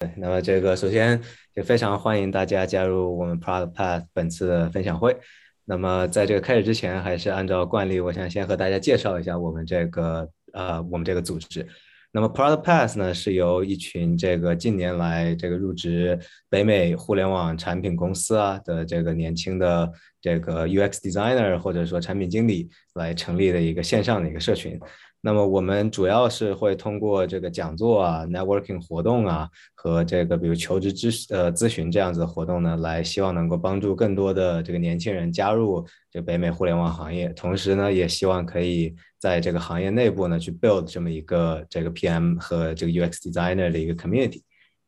[0.00, 1.20] 对，那么这个首先
[1.54, 5.14] 也非常欢迎大家加入我们 Product Path 本次的分享会。
[5.66, 11.68] 那么在这个开始之前，还是按照惯例，我想先和大家介绍一下我们这个呃我们这个组织。
[12.12, 24.80] 那么 Product Path 呢是由一群这个近年来这个入职北美互联网产品公司啊的这个年轻的这个 UX designer 或者说产品经理来成立的一个线上的一个社群。
[25.22, 44.40] 那么我们主要是会通过这个讲座啊、networking 活动啊和这个比如求职咨呃咨询这样子的活动呢，来希望能够帮助更多的这个年轻人加入这北美互联网行业，同时呢，也希望可以在这个行业内部呢去 build 这么一个这个 PM 和这个 UX designer 的一个 community。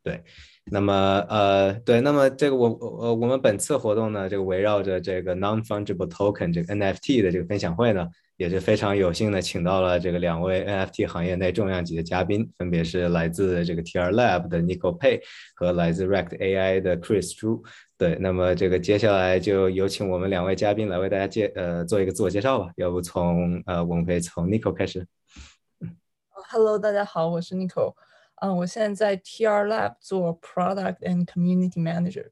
[0.03, 0.23] 对，
[0.65, 2.67] 那么呃对，那么这个我
[3.01, 8.07] 呃我们本次活动呢，这个围绕着这个 non-fungible token 这个 NFT 的这个分享会呢。
[8.37, 15.21] 也是非常有幸的，请到了这个两位 NFT 行业内重量级的嘉宾，分别是来自这个 TR Lab 的 Nico Pei
[15.55, 17.63] 和来自 Rect AI 的 Chris Zhu。
[17.95, 22.71] 对，那么这个接下来就有请我们两位嘉宾来为大家介呃做一个自我介绍吧。
[22.75, 25.05] 要不从呃我们可以从 Nico 开始。
[26.49, 27.93] Hello，大家好，我是 Nico。
[28.41, 32.29] 嗯，我现在在 TR Lab 做 Product and Community Manager。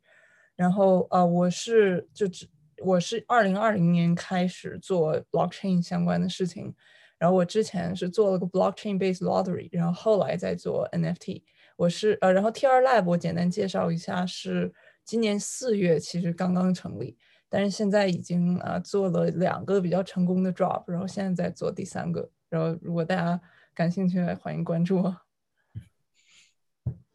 [0.56, 2.48] 然后呃，我是就只。
[2.84, 6.74] 我是二零二零年开始做 blockchain 相关的事情，
[7.18, 11.44] 然后我之前是做了个 blockchain based lottery，然后后来再做 NFT。
[11.78, 14.74] 我是呃，然后 TR Lab 我简单介绍一下，是
[15.06, 17.18] 今年四月其实刚刚成立，
[17.50, 22.30] 但是现在已经啊做了两个比较成功的 drop，然后现在在做第三个。
[22.50, 23.40] 然后如果大家
[23.74, 25.02] 感兴趣，欢迎关注。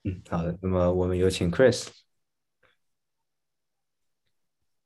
[0.04, 1.88] 嗯，好的，那么我们有请 Chris。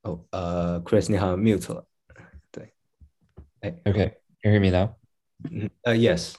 [0.03, 1.87] 哦，呃，Chris，你好，mute 了。
[2.51, 2.73] 对，
[3.61, 4.91] 哎，OK，Can you hear me now？
[5.51, 6.34] 嗯，呃，Yes。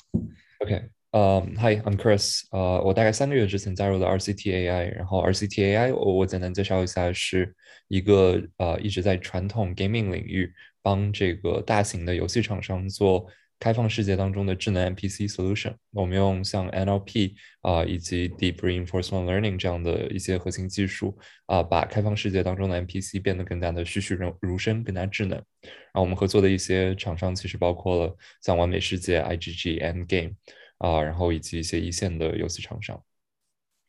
[0.60, 2.42] OK，呃，Hi，I'm Chris。
[2.52, 7.56] 呃，我大概三个月之前加入了 RCTAI，然后 RCTAI，我我简单介绍一下，是
[7.88, 13.28] 一个呃一直在传统 gaming 领域帮这个大型的游戏厂商做。
[13.62, 25.38] 开放世界当中的智能 NPC solution，我们用像 NLP 啊以及 Deep Reinforcement Learning 这样的一些核心技术啊，把开放世界当中的 NPC 变得更加的栩栩如如生，更加智能。
[25.62, 30.34] 然后我们合作的一些厂商其实包括了像完美世界、IGG、Endgame
[30.80, 33.00] 啊，然后以及一些一线的游戏厂商。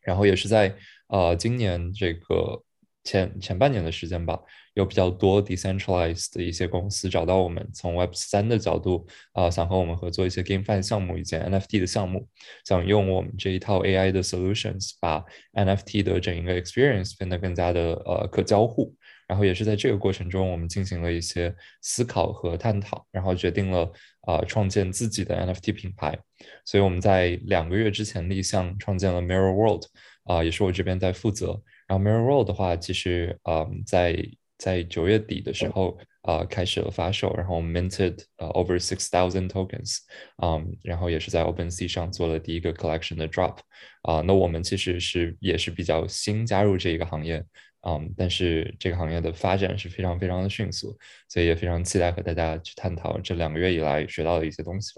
[0.01, 0.75] 然后也是在
[1.07, 2.63] 呃今年这个
[3.03, 4.39] 前前半年的时间吧。
[4.75, 12.27] 有比较多 decentralized 的一些公司找到我们，从 Web 三的角度啊，想和我们合作一些 GameFi 项目以及 NFT 的项目，
[12.65, 18.95] 想用我们这一套 AI 的 solutions 把 NFT 的整一个 experience 变得更加的呃可交互。
[19.27, 23.91] 然后也是在这个过程中，我们进行了一些思考和探讨，然后决定了
[24.21, 26.17] 啊创建自己的 NFT 品牌。
[26.65, 29.83] 所以我们在两个月之前立项创建了 Mirror World
[30.23, 31.61] 啊，也是我这边在负责。
[31.87, 34.25] 然后 Mirror Roll 的话，其实嗯在
[34.57, 39.97] 在九月底的时候，啊，开始了发售，然后 minted 呃 over six thousand tokens，
[40.41, 43.57] 嗯，然后也是在 OpenSea 上做了第一个 collection 的 drop，
[44.03, 47.43] 啊，那我们其实是也是比较新加入这一个行业，
[47.85, 54.93] 嗯，但是这个行业的发展是非常非常的迅速，所以也非常期待和大家去探讨这两个月以来学到的一些东西。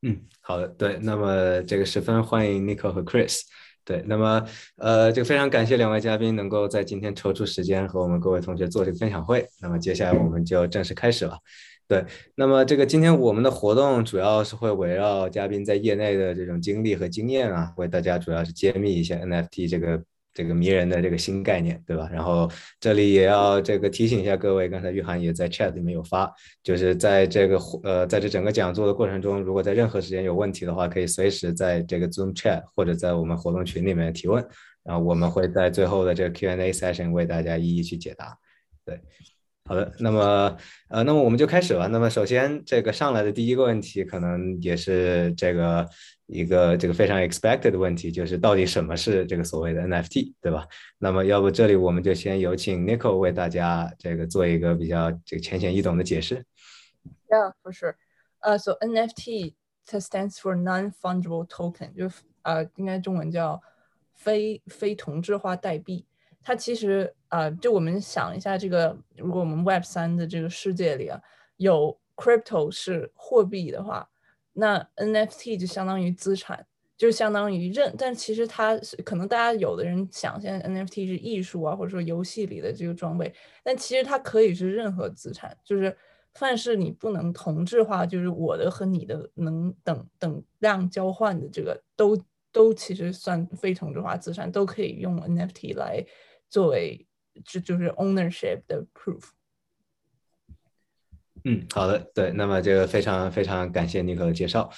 [0.00, 3.42] 嗯，好的，对，那么这个十分欢迎 Nico 和 Chris。
[3.84, 4.44] 对，那么
[4.76, 9.46] 呃，就非常感谢两位嘉宾能够在今天抽出时间和我们各位同学做这个分享会。
[9.60, 11.38] 那么接下来我们就正式开始了。
[11.86, 20.02] 对，那么这个今天我们的活动主要是会围绕嘉宾在业内的这种经历和经验啊，为大家主要是揭秘一下 NFT 这个。
[20.34, 22.10] 这个迷人的这个新概念，对吧？
[22.12, 22.50] 然后
[22.80, 26.28] 这里也要这个提醒一下各位，刚才玉涵也在 chat 里面有发，
[26.60, 34.44] 就是在这个呃，在这整个讲座的过程中，如果在任何时间有问题的话，可以随时在这个 Zoom chat 或者在我们活动群里面提问，
[34.82, 38.36] 然后我们会在最后的这个 Q&A session 为大家一一去解答。
[38.84, 39.00] 对，
[39.66, 40.56] 好的，那么
[40.88, 41.86] 呃，那么我们就开始吧。
[41.86, 45.88] 那么首先这个上来的第一个问题，可能也是这个。
[46.26, 50.66] 一个这个非常 expected 的问题就是到底什么是这个所谓的 NFT，对吧？
[50.98, 56.44] 那么要不这里我们就先有请 Nico 为大家这个做一个比较这个浅显易懂的解释。
[57.28, 57.96] Yeah, for sure.
[58.40, 59.54] 呃，so NFT
[59.86, 62.10] it stands for non-fungible token，就
[62.42, 63.60] 呃应该中文叫
[64.14, 66.06] 非非同质化代币。
[66.42, 71.20] 它其实啊，就我们想一下，这个如果我们 Web 三的这个世界里啊，
[71.56, 74.08] 有 crypto 是货币的话。
[74.54, 76.66] 那 NFT 就相当于资产，
[76.96, 85.96] 就相当于认，但其实它可能大家有的人想现在 NFT 是艺术啊，或者说游戏里的这个装备，但其实它可以是任何资产，就是
[86.34, 92.16] 凡是你不能同质化，就是我的和你的能等等量交换的这个都
[92.52, 96.04] 都其实算非同质化资产，都可以用 NFT 来
[96.48, 97.04] 作为
[97.44, 99.30] 就就是 ownership 的 proof。
[101.46, 104.70] 嗯，好的，对，那么这个非常非常感谢尼克的介绍。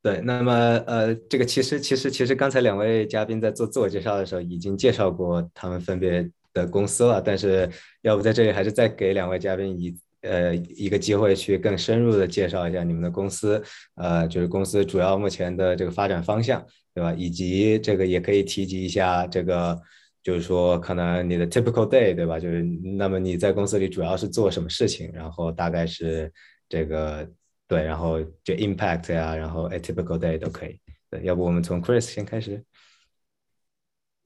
[0.00, 0.52] 对，那么
[0.86, 7.68] 呃，这个其实其实其实刚才两位嘉宾在做自我介绍的时候已经介绍过他们分别的公司了，但是
[8.02, 13.62] 要不在这里还是再给两位嘉宾一呃一个机会去更深入的介绍一下你们的公司，
[13.96, 16.64] 呃，就是公司主要目前的这个发展方向，
[16.94, 17.12] 对吧？
[17.16, 19.80] 以及这个也可以提及一下这个。
[20.22, 22.38] 就是说，可能你的 typical day，对吧？
[22.38, 25.10] 就是那么你在公司里主要是做什么事情？
[25.12, 26.32] 然后大概是
[26.68, 27.28] 这个
[27.66, 30.78] 对，然后就 impact 呀，然后 a typical day 都可以。
[31.10, 32.64] 对，要不我们从 Chris 先开始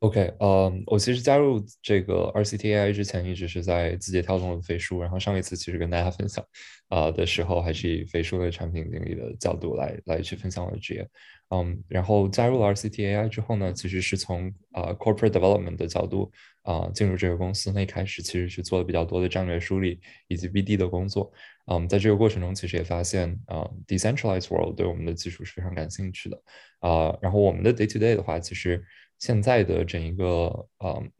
[0.00, 5.00] ？OK，呃，我其实加入这个 RCT AI 之前，一直是在字节跳动的飞书。
[5.00, 6.44] 然后上一次其实跟大家分享
[6.88, 11.08] 啊的时候，还是以飞书的产品经理的角度来来去分享我的职业。
[11.50, 16.30] 嗯，然后加入了 RCTAI 之后呢，其实是从呃 corporate development 的角度
[16.62, 17.70] 啊进入这个公司。
[17.72, 21.32] 那一开始其实是做了比较多的战略梳理以及 BD 的工作。
[21.66, 26.42] 嗯，在这个过程中，其实也发现啊 decentralized world 对我们的技术是非常感兴趣的。
[26.80, 28.84] 啊，然后我们的 day to day 的话，其实
[29.18, 31.10] 现在的整一个嗯。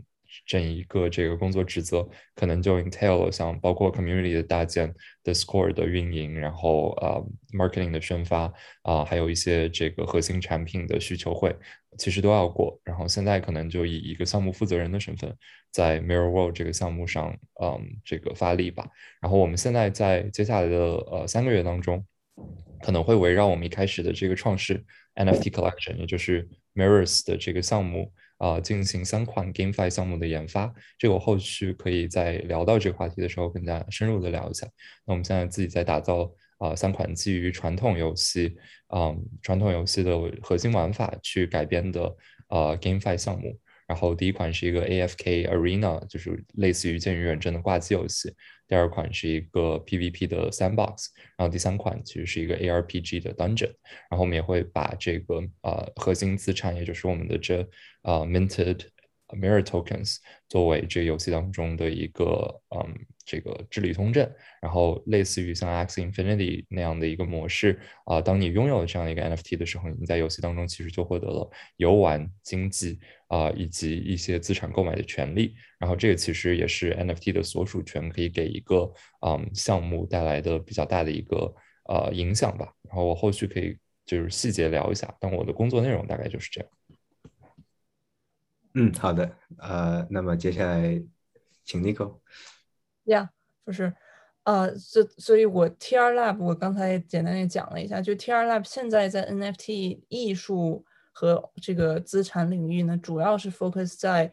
[0.47, 4.95] 整一个这个工作职责，可能就 entail 像包括 community 的搭建、
[5.25, 7.21] Discord 的运营，然后呃
[7.53, 8.53] marketing 的宣发
[8.83, 11.55] 啊，还有一些这个核心产品的需求会，
[11.99, 12.81] 其实都要过。
[12.85, 15.37] 然后现在可能就以一个项目负责人的身份，
[15.73, 18.87] 在 Mirror World 这个项目上，嗯，这个发力吧。
[19.21, 22.07] 然后我们现在在接下来的呃三个月当中，
[22.83, 24.85] 可能会围绕我们一开始的这个创世
[25.17, 28.13] NFT Collection，也就是 Mirrors 的这个项目。
[28.38, 34.67] 啊，进行三款 GameFi 项目的研发，这个我后续可以在聊到这个话题的时候更加深入的聊一下。
[35.06, 38.56] 那我们现在自己在打造啊三款基于传统游戏，
[38.94, 42.15] 嗯，传统游戏的核心玩法去改编的
[42.49, 43.59] 呃 GameFi 项目。
[43.87, 48.35] 然后第一款是一个 AFK Arena，就是类似于《剑与远征》的挂机游戏。
[48.69, 53.73] 第二款是一个 PVP 的 Sandbox，然后第三款其实是一个 ARPG 的 Dungeon。
[54.11, 57.67] 然后我们也会把这个呃核心资产，也就是我们的这
[58.03, 58.87] 呃 Minted
[59.29, 60.19] Mirror Tokens
[60.49, 63.07] 作为这游戏当中的一个嗯。
[63.26, 64.31] 这个治理通证，
[64.62, 75.55] 然后类似于像 X Infinity 那样的一个模式啊，当你拥有了这样一个 NFT 的时候，你在游戏当中其实就获得了游玩经济啊，以及一些资产购买的权利。
[75.78, 78.90] 然后这个其实也是 NFT 的所属权可以给一个
[79.26, 81.52] 嗯项目带来的比较大的一个
[81.88, 82.73] 呃影响吧。
[82.84, 86.70] 然后我后续可以就是细节聊一下，但我的工作内容大概就是这样。
[88.78, 91.02] 嗯，好的，呃，那么接下来
[91.64, 92.20] 请 Nico。
[93.06, 93.29] 呀，
[93.67, 93.93] 就是，
[94.44, 104.31] 呃，所所以，我 TR Lab 我刚才简单的讲了一下，就 TR Lab 现在在 NFT 艺术和这个资产领域呢，主要是 focus 在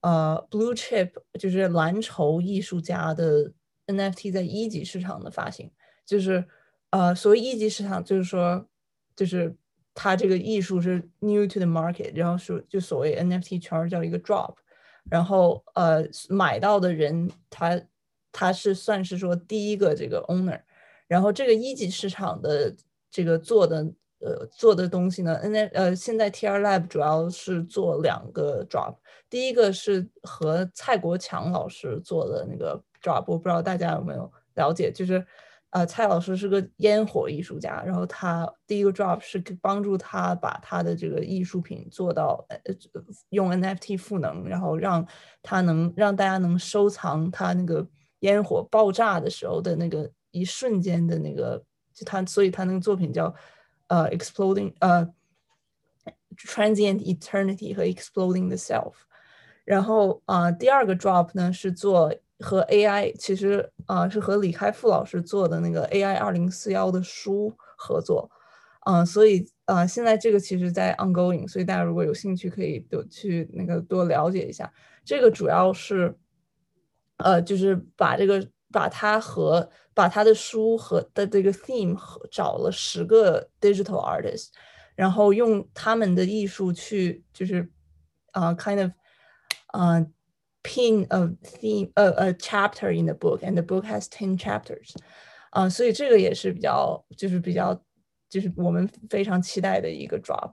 [0.00, 3.52] 呃 blue chip，就是蓝筹艺术家的
[3.86, 5.70] NFT 在一级市场的发行，
[6.04, 6.44] 就是
[6.90, 8.66] 呃，所谓一级市场，就是说，
[9.14, 9.56] 就是
[9.94, 14.54] 它这个艺术是 new to the market，然后是就所谓 NFT 圈叫一个 drop，
[15.10, 17.80] 然后呃，买到的人他。
[18.36, 20.60] 它是算是说第一个这个 owner，
[21.06, 22.74] 然后这个一级市场的
[23.08, 23.76] 这个做的
[24.18, 28.96] 呃做的东西呢，N 呃现在 TR Lab 主要是做两个 drop，
[29.30, 35.24] 第一个是和蔡国强老师做的那个 drop，我不知道大家有没有了解，就是
[35.70, 42.58] 呃蔡老师是个烟火艺术家，然后他第一个 drop 是帮助他把他的这个艺术品做到呃
[43.28, 45.06] 用 NFT 赋能，然后让
[45.40, 47.86] 他能让大家能收藏他那个。
[48.20, 53.34] 烟火爆炸的时候的那个一瞬间的那个，就他，所以他那个作品叫
[53.88, 55.06] 呃，exploding 呃
[56.36, 58.92] ，transient eternity 和 exploding the self。
[59.64, 68.30] 然后啊，第二个 drop 呢是做和 AI，其实啊是和李开复老师做的那个 AI 二零四幺的书合作。
[68.86, 74.72] 嗯，所以啊，现在这个其实在 ongoing，所以大家如果有兴趣可以多去那个多了解一下。
[75.04, 76.16] 这个主要是。
[77.18, 84.48] 呃，就是把这个把它和把他的书和的这个 theme 和找了十个 digital artist，
[84.96, 87.70] 然后用他们的艺术去就是
[88.32, 88.90] 啊 kind of
[89.68, 90.04] 啊
[90.64, 94.94] pin a theme 呃 a chapter in the book，and the book has ten chapters，
[95.50, 97.80] 啊，所以这个也是比较就是比较
[98.28, 100.52] 就是我们非常期待的一个 drop。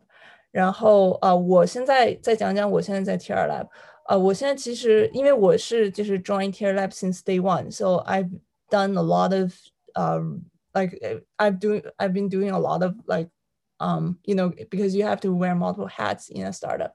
[0.51, 3.67] 然后啊，我现在再讲讲我现在在 TR Lab。
[4.08, 8.30] 呃，我现在其实因为我是就是 join Tier Lab since day one, so I've
[8.70, 9.52] done a lot of
[9.94, 10.42] um
[10.74, 10.98] like
[11.38, 13.30] I've doing I've been doing a lot of like
[13.78, 16.94] um, you know, because you have to wear multiple hats in a startup.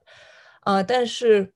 [0.61, 1.53] 啊、uh,，但是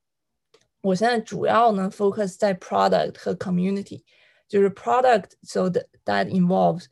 [0.81, 4.03] 我现在主要呢 focus 在 product 和 community，
[4.48, 6.86] 就是 product，so that that involves，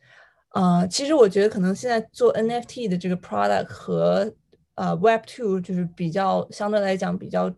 [0.48, 4.32] 啊、uh,，其实我觉得可能现在做 NFT 的这个 product 和
[4.74, 7.52] 呃 Web Two 就是比较相对来讲比较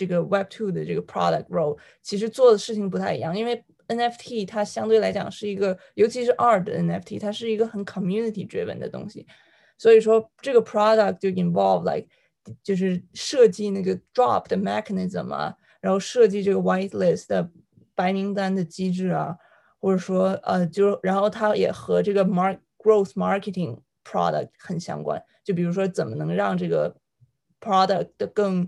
[0.00, 9.26] 这个 Web Two 的这个 product role，其实做的事情不太一样，因为 NFT 它相对来讲是一个，尤其是 art 的 NFT，它是一个很 community driven 的东西，
[9.76, 12.08] 所以说这个 product 就 involve like
[12.62, 17.50] 就是设计那个 drop 的 mechanism 啊，然后设计这个 whitelist 的
[17.94, 19.36] 白名单的机制啊，
[19.78, 26.96] 或者说呃，就然后它也和这个 mark growth marketing product 很相关，就比如说怎么能让这个
[27.60, 28.66] product 的更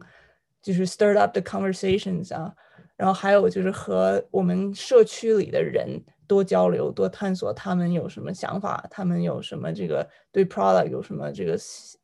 [0.63, 2.55] 就是 stir up the conversations 啊。
[2.97, 11.59] 然后还有就是和我们社区里的人多交流、多探索，他们有什么想法，他们有什么这个对 product 有什么这个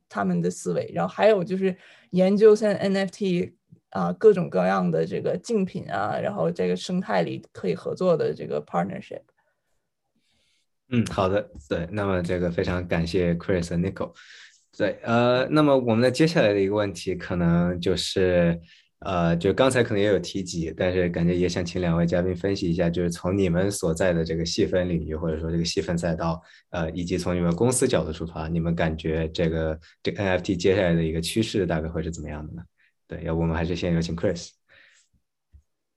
[0.08, 0.90] 他们的思维。
[0.92, 1.76] 然后还有就是
[2.10, 3.52] 研究像 NFT
[3.90, 9.22] 啊各种各样的这个竞品啊，然后这个生态里可以合作的这个 partnership。
[10.90, 14.12] 嗯，好的，对，那么这个非常感谢 Chris 和 Nico。
[14.78, 18.58] 对，呃，那么我们的接下来的一个问题可能就是。
[19.00, 32.62] 呃，就刚才可能也有提及，但是感觉也想请两位嘉宾分析一下，就是从你们所在的这个细分领域，或者说这个细分赛道，呃，以及从你们公司角度出发，你们感觉这个这个 NFT 接下来的一个趋势大概会是怎么样的呢？
[33.06, 34.48] 对，要不我们还是先有请 Chris。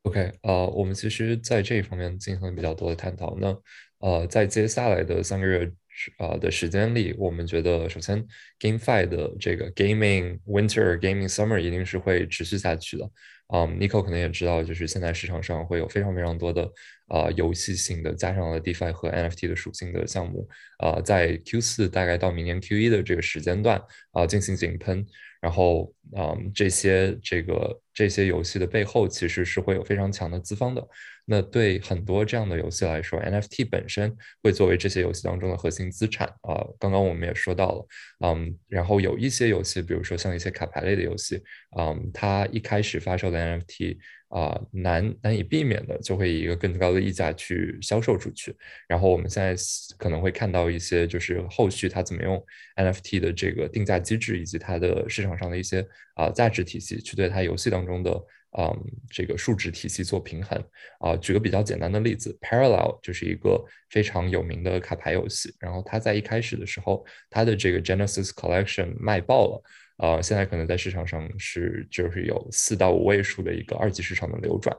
[0.03, 3.35] OK，呃，我们其实在这一方面进行了比较多的探讨。
[3.41, 3.57] 那
[3.97, 5.71] 呃，在接下来的三个月。
[6.17, 8.25] 呃的时间里，我们觉得首先
[8.59, 13.09] GameFi 的这个 Gaming Winter、Gaming Summer 一定是会持续下去的。
[13.53, 16.71] 嗯，Nico 可能也知道，就是现在市场上会有非常非常多的
[17.09, 20.47] 呃游戏性的加上了 DeFi 和 NFT 的属性的项目，
[20.79, 23.81] 呃，在 Q 四大概到明年 Q 一的这个时间段
[24.11, 25.05] 啊进行井喷。
[25.41, 30.87] 然后，嗯，这些这个这些游戏的背后其实是会有非常强的资方的。
[31.25, 36.65] 那对很多这样的游戏来说，NFT 本身会作为这些游戏当中的核心资产啊。
[36.79, 37.87] 刚刚我们也说到了，
[38.25, 41.41] 嗯，然后有一些游戏，比如说像一些卡牌类的游戏，
[41.77, 43.97] 嗯，它一开始发售的 NFT。
[44.31, 48.55] 啊，难难以避免的就会以一个更高的溢价去销售出去。
[48.87, 49.53] 然后我们现在
[49.97, 52.41] 可能会看到一些，就是后续它怎么用
[52.77, 55.85] NFT 的这个定价机制，以及它的市场上的一些
[56.15, 58.23] 啊价值体系，去对它游戏当中的
[58.57, 58.73] 嗯
[59.09, 60.61] 这个数值体系做平衡。
[60.99, 65.53] 啊，举个比较简单的例子，Parallel 就是一个非常有名的卡牌游戏。
[65.59, 69.63] 然后它在一开始的时候，它的这个 Genesis Collection 卖爆了。
[69.97, 74.75] 呃，现在可能在市场上是就是有四到五位数的一个二级市场的流转。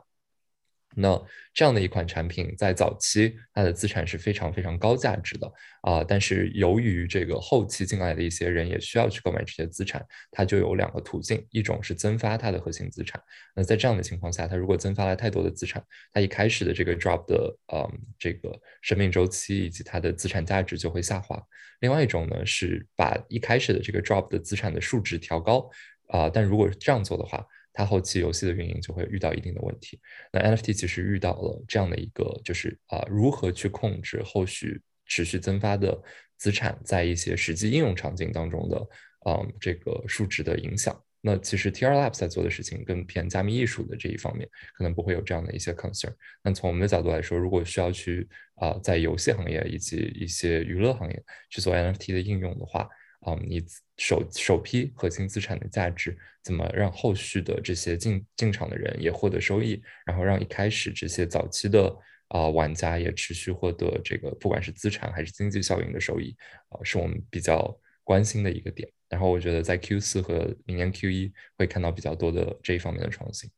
[0.95, 1.21] 那
[1.55, 6.03] 这样的一款产品在早期，它的资产是非常非常高价值的啊。
[6.03, 13.21] 但是由于这个后期进来的一些人也需要去购买这些资产，它就有两个途径：一种是增发它的核心资产。
[13.55, 15.83] 那在这样的情况下，它如果增发了太多的资产，
[16.13, 21.41] 它一开始的这个 drop 的嗯这个生命周期以及它的资产价值就会下滑。
[21.81, 25.69] 另外一种呢是把一开始的这个 drop 的资产的数值调高
[26.09, 26.31] 啊。
[26.31, 29.99] 但如果这样做的话，它后期游戏的运营就会遇到一定的问题。
[30.33, 36.01] 那 NFT 其实遇到了这样的一个，就是啊，如何去控制后续持续增发的
[36.37, 38.89] 资产在一些实际应用场景当中的，
[39.27, 40.99] 嗯，这个数值的影响。
[41.25, 46.13] 那其实 TR Labs 在做的事情更偏加密艺术的这一方面，可能不会有这样的一些 concern。
[46.43, 52.89] 那从我们的角度来说，如果需要去啊，在游戏行业以及一些娱乐行业去做 NFT 的应用的话，
[53.23, 53.65] 啊，你
[53.97, 61.97] 首首批核心资产的价值，怎么让后续的这些进进场的人也获得收益，然后让一开始这些早期的
[62.29, 66.37] 啊玩家也持续获得这个不管是资产还是经济效应的收益，
[66.69, 68.89] 啊，是我们比较关心的一个点。
[69.09, 73.51] 然后我觉得在 Q 四和明年 Q 一会看到比较多的这一方面的创新。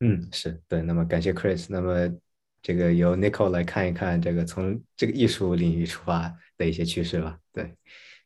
[0.00, 0.82] 嗯，是对。
[0.82, 1.66] 那么感谢 Chris。
[1.68, 2.10] 那么
[2.62, 7.38] 这个由 Nicole 来看一看这个从这个艺术领域出发的一些趋势吧。
[7.52, 7.72] 对。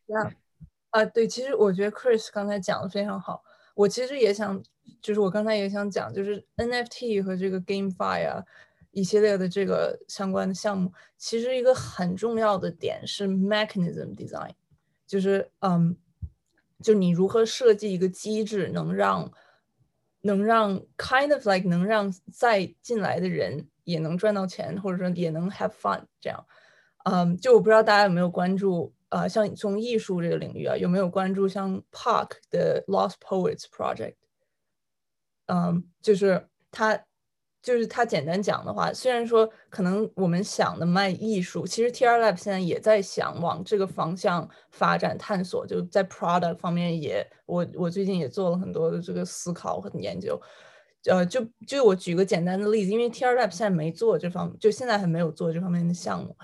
[0.07, 0.33] 呀，
[0.91, 3.43] 啊，对，其实我觉得 Chris 刚才讲的非常好。
[3.75, 4.63] 我其实也想，
[5.03, 8.43] 就是我刚才也想讲，就是 NFT 和这个 GameFi 啊，
[8.91, 14.53] 一系列的这个相关的项目，其实一个很重要的点是 mechanism design，
[15.07, 15.95] 就是嗯，
[16.83, 19.31] 就你如何设计一个机制，能让
[20.23, 26.47] 能让 kind of like 能让再进来的人也能赚到钱，或者说也能 have fun 这样。
[27.05, 28.95] 嗯，就我不知道大家有没有关注。
[29.17, 34.15] 啊，像从艺术这个领域啊，有没有关注像 Park 的 Lost Poets Project？
[35.47, 37.01] 嗯，就是他
[37.63, 50.41] 就是它简单讲的话，虽然说可能我们想的卖艺术，其实 TR Lab 现在也在想往这个方向发展探索，就在 product 方面也，我我最近也做了很多的这个思考和研究。
[51.07, 56.37] 呃，就就我举个简单的例子，因为 TR Lab 现在没做这方，就现在还没有做这方面的项目。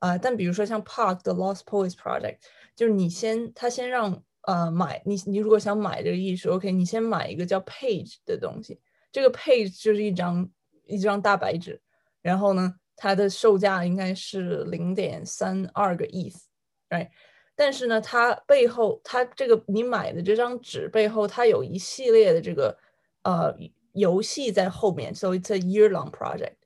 [0.00, 2.36] 啊，但比如说像 Park 的 Lost Poets Project，
[2.76, 8.78] 就是你先他先让呃买你你如果想买这个艺术，OK，你先买一个叫 Page 的东西，
[9.10, 10.50] 这个 Page 就是一张。
[10.86, 11.80] 一张大白纸，
[12.20, 17.10] 然后呢，它的售价应该是零点三二个 ETH，right？
[17.54, 22.76] 但是呢，它背后，它这个你买的这张纸背后，它有一系列的这个
[23.22, 23.56] 呃
[23.92, 26.56] 游戏在后面，so it's a year-long project。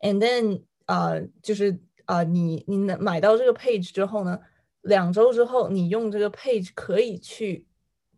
[0.00, 4.40] And then 啊，就是啊，你你能买到这个 page 之后呢，
[4.82, 7.66] 两周之后，你用这个 page 可以去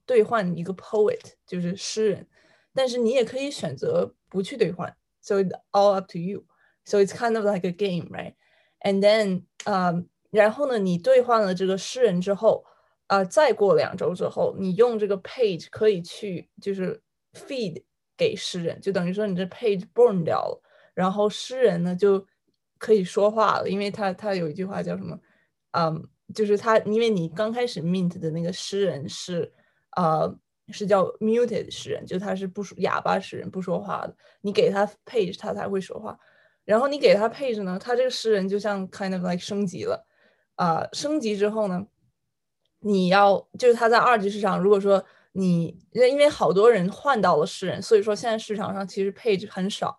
[0.06, 2.26] 兑换一个 poet，就是诗人，
[2.72, 4.96] 但是你也可以选择不去兑换。
[5.20, 6.44] So it's all up to you.
[6.84, 8.34] So it's kind of like a game, right?
[8.80, 12.64] And then, um, 然后呢，你兑换了这个诗人之后，
[13.08, 17.02] 啊、呃，再过两周之后，你用这个 page 可以去就是
[17.32, 17.82] feed
[18.16, 20.62] 给诗人，就等于说你这 page burn 掉了，
[20.94, 22.26] 然后诗人呢就
[22.78, 25.18] 可以说话了，因为他他有一句话叫什么？
[25.72, 29.52] 嗯，就是他因为你刚开始 mint 的那个诗人是
[29.96, 30.34] 呃
[30.68, 34.16] 是叫 muted 诗人，就他是不说哑巴诗人，不说话的。
[34.40, 36.18] 你给他 page，他才会说话。
[36.64, 40.06] 然后你给他配置呢，他这个诗人就像 kind of like 升级了
[40.56, 40.86] 啊。
[40.92, 41.86] 升级之后呢，
[42.80, 49.98] 你要就是他在二级市场，如果说你因为好多人换到了诗人，所以说现在市场上其实 page 很少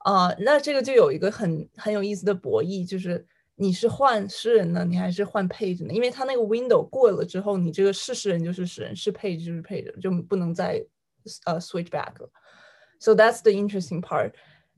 [0.00, 0.34] 啊。
[0.40, 3.26] 那这个就有一个很很有意思的博弈，就是。
[3.62, 5.92] 你是换诗人呢，你还是换配置呢？
[5.92, 10.82] 因为他那个 window 过了之后，你这个是诗人就是诗人，是配置就是配置，就不能再
[11.44, 12.14] 呃 switch back。
[12.98, 14.32] So that's the interesting part.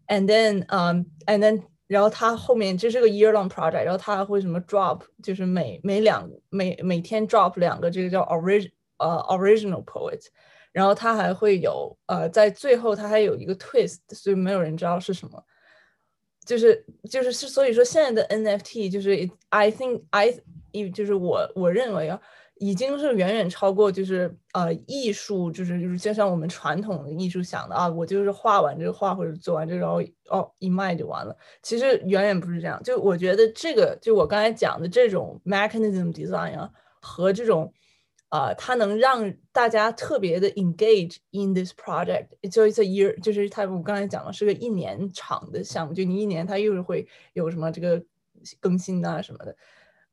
[0.08, 10.26] And then, um, and then，然后他后面这是个 year long project，然后他还会什么 drop，就是每每两每每天 drop 两个这个叫 origin 呃 original poet，
[10.72, 15.44] 然后他还会有呃在最后他还有一个 twist，所以没有人知道是什么。
[16.44, 20.34] 就是就是是，所以说现在的 NFT 就是 I think I
[20.92, 22.20] 就是我我认为啊，
[22.56, 31.36] 已经是远远超过就是呃艺术，就是就是就像我们传统的艺术想的啊，我就是画完这个画或者做完这个，然后哦一卖就完了。
[31.62, 32.82] 其实远远不是这样。
[32.82, 36.68] 就我觉得这个就我刚才讲的这种 mechanism design 啊
[37.00, 37.72] 和这种。
[38.32, 48.02] 啊，它能让大家特别的 engage in this project，就 it's a year，就是它我刚才讲的是个一年长的项目，就你一年它又是会有什么这个
[48.58, 49.54] 更新啊什么的，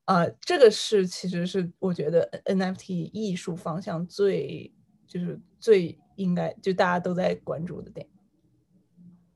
[0.04, 4.70] 啊，这个是其实是我觉得 NFT 艺术方向最
[5.08, 8.06] 就是最应该就大家都在关注的点。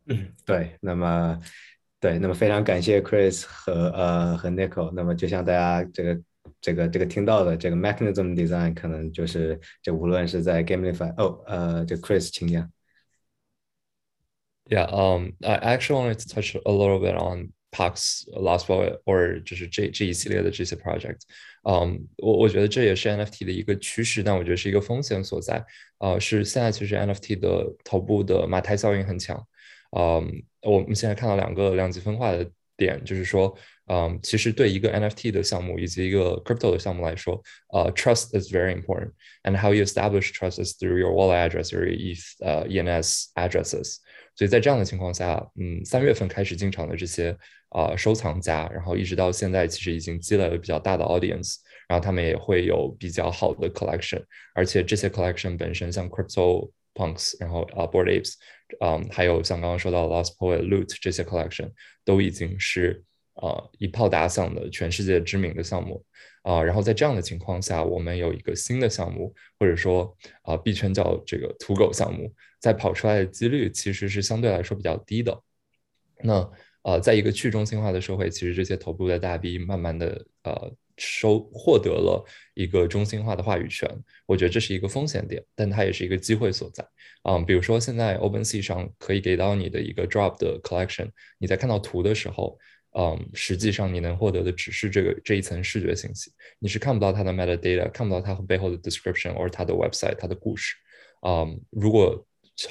[0.07, 1.39] 嗯，对，那么
[2.01, 6.21] 对，那么非常感谢 Chris 和呃和 Nico，那么就像大家这个。
[6.63, 12.71] 这个这个听到的这个 mechanism design 可能就是这无论是在 gamify 哦呃这 Chris 请讲。
[14.69, 20.73] Yeah, um, I actually wanted to touch a little bit on Parks Last Poet or 就是这这一系列的这些
[20.77, 21.19] project。
[21.63, 25.61] 嗯，我我觉得这也是 NFT 的一个趋势，但我觉得是一个风险所在。
[25.97, 29.45] 呃，是现在其实 NFT 的头部的马太效应很强。
[29.97, 33.53] 嗯，我们现在看到两个两极分化的点，就是说。
[33.90, 37.42] 嗯，其实对一个 NFT 的项目以及一个 crypto 的项目来说，
[37.72, 39.12] 呃，trust is very important.
[39.44, 43.96] And how you establish trust is through your wallet address or ETH 呃 ENS addresses.
[44.34, 47.34] 所以在这样的情况下，嗯，三月份开始进场的这些
[47.70, 51.56] 啊收藏家，然后一直到现在，其实已经积累了比较大的 audience，
[51.88, 54.22] 然后他们也会有比较好的 collection，
[54.54, 58.34] 而且这些 collection 本身像 crypto punks，然后啊 board apes，
[58.80, 61.70] 嗯，还有像刚刚说到 lost poet loot 这些 collection
[62.04, 63.02] 都已经是。
[63.35, 66.05] 啊，一炮打响的全世界知名的项目
[66.43, 75.41] 啊，然后在这样的情况下，我们有一个新的项目，或者说啊，币圈叫这个土狗项目，在跑出来的几率其实是相对来说比较低的。
[76.21, 76.47] 那
[76.83, 83.89] 呃，在一个去中心化的社会，其实这些头部的大 V 慢慢的呃收获得了一个中心化的话语权，
[84.27, 86.85] 我觉得这是一个风险点，但它也是一个机会所在
[87.23, 87.39] 啊。
[87.39, 92.59] 比如说现在 OpenSea 上可以给到你的一个 Drop 的 Collection，你在看到图的时候。
[92.95, 100.75] 嗯，实际上你能获得的只是这个这一层视觉信息，你是看不到它的 metadata，看不到它背后的 description 或者它的 website 它的故事。
[101.25, 102.25] 嗯，如果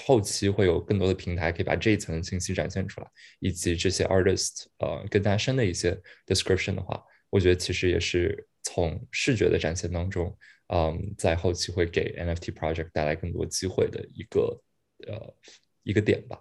[0.04, 3.06] 后期会有更多的平台可以把这一层信息展现出来，
[3.40, 14.62] 以及这些 artist 呃更加深的一些 description 的话，我觉得其实也是从视觉的展现当中，嗯，在后期会给 NFT project 带来更多机会的一个
[15.08, 15.34] 呃
[15.82, 16.38] 一个点吧。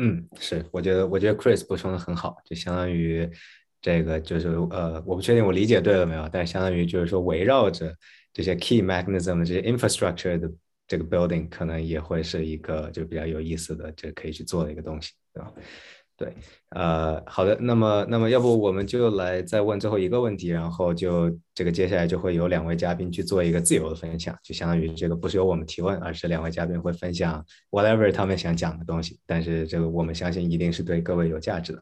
[0.00, 3.28] 嗯，是，我觉得我觉得 Chris 补充的很好，就相当于
[3.80, 7.92] 这个就是呃，我不确定我理解对了没有，但是相当于就是说围绕着
[8.32, 10.48] 这些 key mechanism 这些 infrastructure 的
[10.86, 15.52] 这个 building 可能也会是一个就比较有意思的，就可以去做的一个东西，对吧？
[16.18, 16.34] 对，
[16.70, 31.80] 呃，好的，那么，那么要不我们就来再问最后一个问题，然后就这个接下来就会有两位嘉宾去做一个自由的分享，就相当于这个不是由我们提问，而是两位嘉宾会分享 whatever 他们想讲的东西，但是这个我们相信一定是对各位有价值的。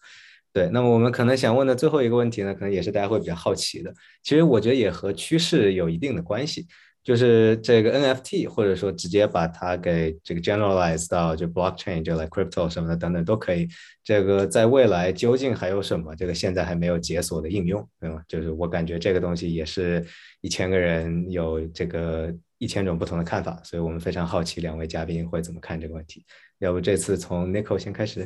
[0.52, 3.90] 对，那么我们可能想问的最后一个问题呢，可能也是大家会比较好奇的，
[4.22, 6.66] 其实我觉得也和趋势有一定的关系。
[7.06, 13.68] 就是这个 NFT，或者说直接把它给这个 generalize 到就 blockchain，就 like crypto 什么的等等都可以。
[14.02, 16.16] 这个在未来究竟还有什么？
[16.16, 18.20] 这个现在还没有解锁的应用，对吗？
[18.26, 20.04] 就是我感觉这个东西也是
[20.40, 26.26] 一千个人有这个一千种不同的看法，所以我们非常好奇两位嘉宾会怎么看这个问题。
[26.58, 28.24] 要不这次从 Nico 先开始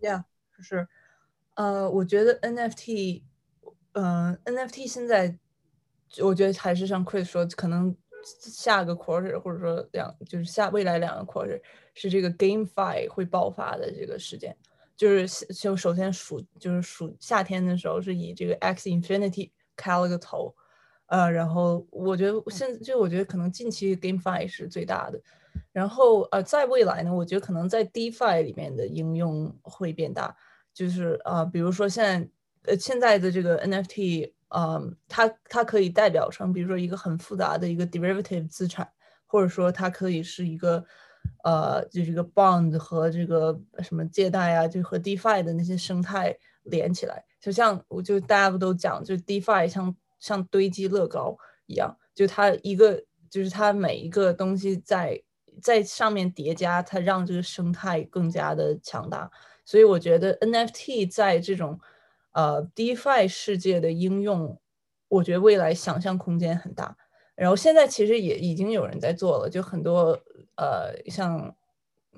[0.00, 0.22] ？Yeah，
[0.56, 0.88] 就是，
[1.56, 3.24] 呃，我觉得 NFT，
[3.92, 5.36] 嗯，NFT 现在。
[6.22, 11.60] 我觉得还是像 Chris 说，可能下个 quarter 或者说两就是下未来两个 quarter
[11.94, 14.56] 是这个 GameFi 会爆发的这个时间，
[14.96, 20.54] 就是就首先暑就是暑夏天的时候是以这个 X Infinity 开了个头，
[21.06, 25.20] 呃，然后我觉得现就我觉得可能近期 GameFi 是最大的，
[25.72, 30.34] 然后呃在未来呢，我觉得可能在 DeFi 里面的应用会变大，
[30.72, 32.28] 就是呃比如说现在
[32.62, 34.32] 呃现在的这个 NFT。
[34.58, 38.90] 嗯，它它可以代表成，比如说一个很复杂的一个 derivative 资产，
[39.26, 40.82] 或者说它可以是一个，
[41.44, 55.22] 呃，就是一个 bond 和这个什么借贷啊，就和 DeFi 的那些生态连起来，就像我就大家不都讲，就 DeFi 像像堆积乐高一样，就它一个就是它每一个东西在
[55.60, 59.30] 在上面叠加，它让这个生态更加的强大，
[59.66, 61.78] 所以我觉得 NFT 在这种。
[62.36, 64.60] 呃，DeFi 世界的应用，
[65.08, 66.94] 我觉得未来想象空间很大。
[67.34, 70.18] 然后现在其实也已经有人在做了，就很多
[70.56, 71.56] 呃，像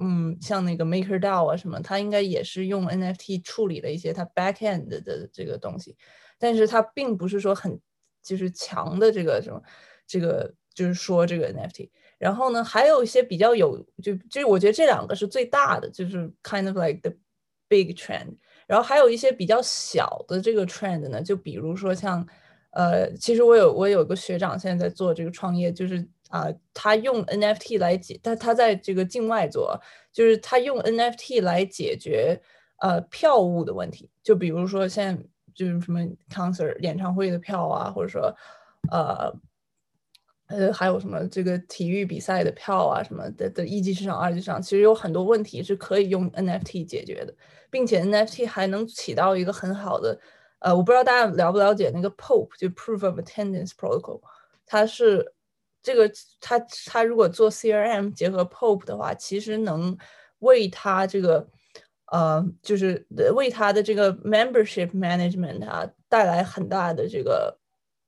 [0.01, 5.97] 嗯，像那个 MakerDAO 啊什么，它应该也是用 NFT 处理了一些它 backend 的这个东西，
[6.37, 7.81] 但是它并不是说很
[8.21, 9.63] 就是强的这个什么，
[10.05, 11.91] 这个就是说这个 NFT。
[12.19, 17.17] 然后呢，还有一些比较有就就是我觉得这两个是最大的，就是 kind of like the
[17.69, 18.37] big trend。
[18.69, 22.25] 然后还有一些比较小的这个 trend 呢，就比如说像，
[22.73, 29.81] 呃，其实我有我有个学长现在在做这个创业，就是啊，他用 NFT 来解，他他在这个境外做，
[30.13, 32.39] 就是他用 NFT 来解决
[32.83, 36.01] 呃票务的问题，就比如说现在就是什么
[36.31, 38.37] concert 演唱会的票啊，或者说
[38.93, 39.33] 呃
[40.49, 47.35] 呃还有什么这个体育比赛的票啊什么的的一级市场、二级市场，其实有很多问题是可以用 NFT 解决的。
[47.71, 50.19] 并且 NFT 还能起到一个很好的，
[50.61, 54.23] 呃，我不知道大家了不了解那个 POP，就 Proof of Attendance Protocol，
[54.65, 55.35] 它是
[55.83, 59.95] 这个它它如果做 CRM 结合 POP 的话，其实能
[60.39, 61.47] 为它这个
[62.07, 63.07] 呃，就是
[63.37, 67.59] 为它的这个 Membership Management 啊带来很大的这个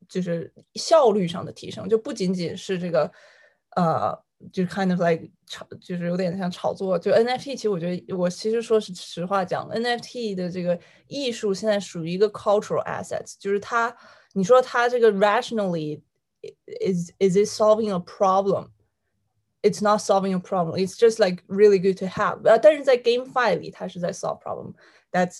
[0.09, 3.11] 就是效率上的提升，就不仅仅是这个
[3.75, 4.25] 呃。
[4.51, 6.99] 就 kind of like 炒，就是有点像炒作。
[6.99, 13.95] 就 NFT，其实我觉得，我其实说是实话讲，NFT 的这个艺术现在属于一个 cultural assets，就是它，
[14.33, 16.01] 你说它这个 rationally
[16.85, 20.77] is is it solving a problem？It's not solving a problem.
[20.77, 22.41] It's just like really good to have.
[22.43, 24.73] 呃，但是在 GameFi 里，它是在 solve problem.
[25.13, 25.39] That's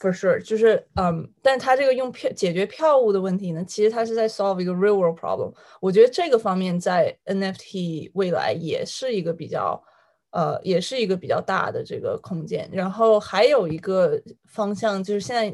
[0.00, 5.52] For sure，就是嗯，但它这个用票解决票务的问题呢，其实它是在 solve 一个 real world problem。
[5.80, 9.82] 我觉得这个方面在 NFT 未来也是一个比较，
[10.30, 12.70] 呃，也是一个比较大的这个空间。
[12.72, 15.52] 然后还有一个方向就是现在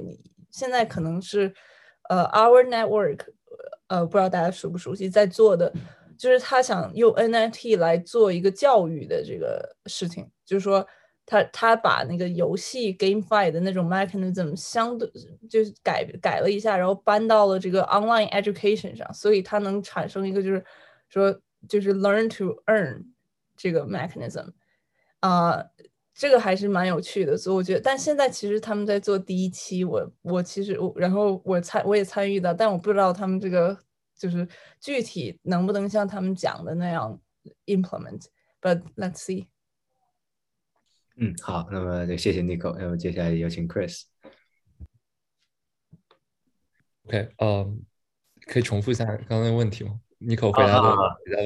[0.51, 1.51] 现在可能是
[2.11, 3.21] 呃 Our Network，
[3.87, 5.73] 呃，不知道大家熟不熟悉，在做的
[6.19, 10.87] 就是他想用 NFT 来做一个教育的这个事情，就是说。
[11.27, 15.11] 他他把那个游戏 GameFi 的那种 mechanism 相对
[15.49, 20.65] 就是改改了一下，然后搬到了这个 online education 上，所以它能产生一个就是
[21.09, 23.05] 说就是 learn to earn
[23.57, 24.51] 这个 mechanism
[25.21, 25.65] 啊，
[26.13, 33.77] 这个还是蛮有趣的，所以我觉得，但现在其实他们在做第一期，我我其实我然后我参我也参与到，但我不知道他们这个
[34.17, 34.47] 就是
[34.79, 37.19] 具体能不能像他们讲的那样
[37.67, 39.47] implement，but let's see。
[41.17, 44.03] 嗯，好，那么就谢谢 Nico，那么接下来有请 Chris。
[47.05, 47.83] OK，嗯，
[48.47, 51.39] 可以重复一下刚刚的问题吗？Nico 回答的比较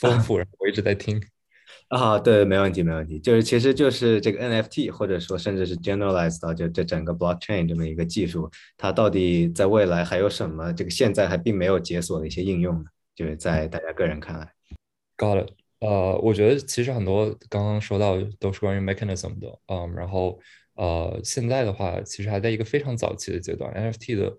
[0.00, 1.22] 丰富，然后我一直在听。
[1.88, 3.20] 啊，对，没问题，没问题。
[3.20, 12.84] 就是其实就是这个 NFT，或者说甚至是 generalized 到就这整个 blockchain 这么一个技术，它到底在未来还有什么这个现在还并没有解锁的一些应用呢？
[13.14, 14.52] 就是在大家个人看来。
[15.16, 15.52] Got it。
[15.86, 20.36] 呃，我觉得其实很多刚刚说到都是关于 mechanism 的，嗯，然后
[20.74, 24.36] 呃，现在的话其实还在一个非常早期的阶段，NFT 的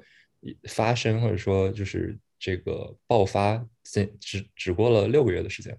[0.67, 5.77] 发生或者说就是这个爆发，只只只过了六个月的时间。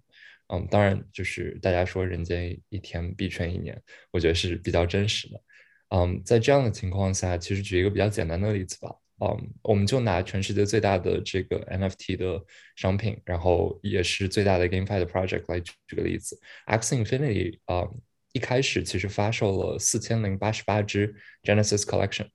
[0.50, 3.78] 嗯，当然就是大家说人间一天必春一年，
[4.11, 5.42] 我觉得是比较真实的。
[5.90, 8.90] 嗯，在这样的情况下，其实举一个比较简单的例子吧。
[9.20, 12.44] 嗯，我们就拿全世界最大的这个 NFT 的
[12.76, 17.88] 商品，然后也是最大的 GameFi 的 project 来举个例子，X Infinity 啊，
[18.33, 22.28] 一开始其实发售了四千零八十八只 Genesis Collection，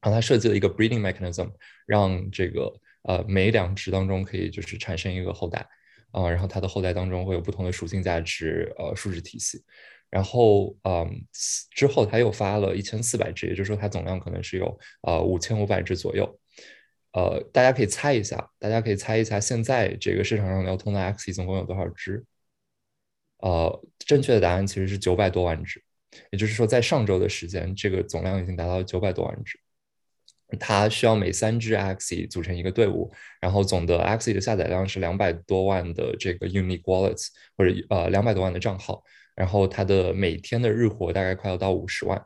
[0.00, 1.52] 然后它设计了一个 breeding mechanism，
[1.86, 5.66] 让这个呃每两只当中可以就是产生一个后代。
[6.10, 9.64] 啊，然后它的后代当中会有不同的属性价值，呃，数值体系。
[10.12, 11.24] 然后，嗯，
[11.70, 16.38] 之后他又发了一千四百只，也就是说它总量可能是有呃五千五百只左右。
[17.14, 22.22] 呃，大家可以猜一下，大家可以猜一下，现在这个市场上流通的 XE 总共有多少只？
[23.38, 25.82] 呃，正确的答案其实是九百多万只，
[26.30, 29.58] 也就是说在上周的时间，这个总量已经达到九百多万只。
[30.60, 39.02] 它需要每三只 XE 组成一个队伍，然后总的 XE 的下载量是两百多万的这个 unique wallets，或者呃两百多万的账号，
[39.42, 42.24] 然后它的每天的日活大概快要到五十万，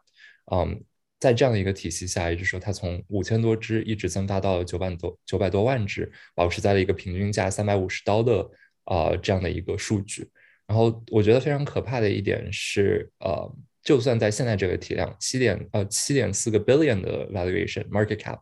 [0.52, 0.85] 嗯，
[1.18, 8.46] 在这样的一个体系下，也就是说它从五千多只一直增发到了九百多九百多万只，保持在了一个平均价三百五十刀的
[8.85, 10.29] 啊这样的一个数据，
[10.66, 13.57] 然后我觉得非常可怕的一点是呃。
[13.87, 18.40] 就算在现在这个体量，七点呃七点四个 billion 的 valuation market cap，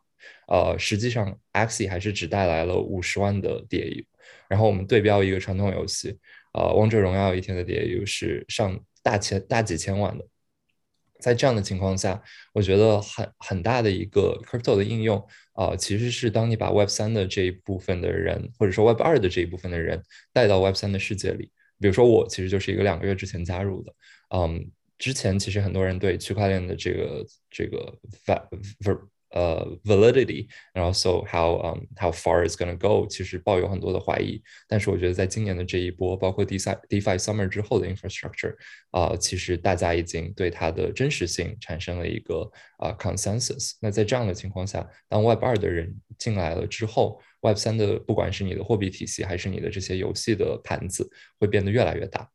[0.49, 4.07] 呃，实际上 Axie 还是只带来了五十万的 DAU。
[4.49, 6.19] 然后我们对标一个传统游戏，
[6.55, 10.27] 呃，王者荣耀一天的 DAU 是上大千大几千万的。
[11.21, 12.23] 在这样的情况下，
[12.55, 15.23] 我觉得很很大的一个 crypto 的应用，
[15.55, 21.51] 呃，其实是当你把 Web 三的这一部分的人，或者说 Web 二的这一部分的人带到 Web 三的世界里。
[21.79, 23.95] 比如说我其实就是一个两个月之前加入的，
[24.35, 24.71] 嗯。
[24.97, 27.93] 之前其实很多人对区块链的这个这个
[28.85, 28.97] v
[29.35, 34.40] 呃 validity，然后 so how um how far is gonna go，其实抱有很多的怀疑。
[34.68, 38.55] 但是我觉得在今年的这一波，包括 DeFi DeFi Summer 之后的 infrastructure，
[38.92, 43.73] 啊，其实大家已经对它的真实性产生了一个啊 consensus。
[43.81, 52.31] 那在这样的情况下，当 Web 二的人进来了之后，Web 三的不管是你的货币体系，还是你的这些游戏的盘子，会变得越来越大。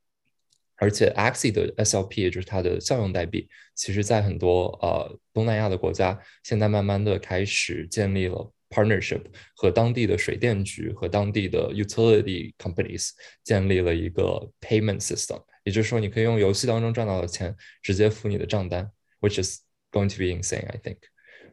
[0.79, 9.21] 而且 Axie 的 SLP 也就是它的效用代币，其实在很多呃东南亚的国家，现在慢慢的开始建立了 partnership，
[9.55, 13.09] 和当地的水电局和当地的 utility companies
[13.43, 18.89] 建立了一个 payment system，也就是说，你可以用游戏当中赚到的钱直接付你的账单
[19.19, 19.59] ，which is
[19.91, 20.97] going to be insane, I think。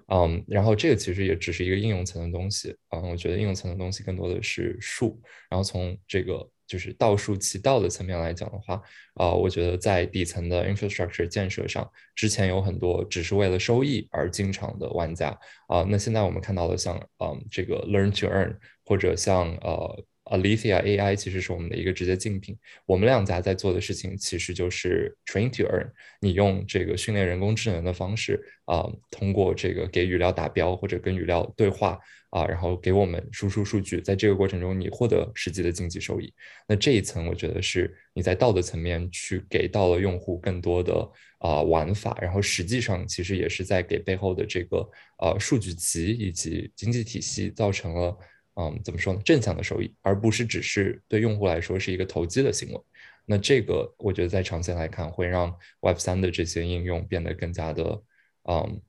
[0.08, 6.48] 嗯，然后这个其实也只是一个应用层的东西，嗯，我觉得应用层的东西更多的是数，然后从这个。
[6.66, 8.82] 就是道术其道的层面来讲的话，
[9.14, 15.30] 啊，我觉得在底层的 infrastructure 建设上，之前有很多只是为了收益而进场的玩家，
[15.68, 20.04] 啊，那现在我们看到的像，嗯，这个 learn to earn，或者像，呃。
[20.26, 22.56] Alithia AI 其实是我们的一个直接竞品。
[22.84, 25.88] 我们两家在做的事情其实就是 train to earn。
[26.20, 31.98] 你用这个训练人工智能的方式啊，通过这个给语料打标或者跟语料对话
[32.30, 36.32] 啊，然后给我们输出数据，在这个过程中你获得实际的经济收益。
[36.66, 41.08] 那这一层我觉得是你在道德层面去给到了用户更多的
[41.38, 44.78] 啊玩法，然后实际上其实也是在给背后的这个
[45.18, 48.16] 呃数据集以及经济体系造成了。
[48.58, 49.20] 嗯，怎么说呢？
[49.22, 52.80] 正向的收益，而不是只是对用户来说是一个投机的行为。
[53.26, 58.02] 那这个我觉得在长线来看，会让 Web 三的这些应用变得更加的
[58.44, 58.80] 嗯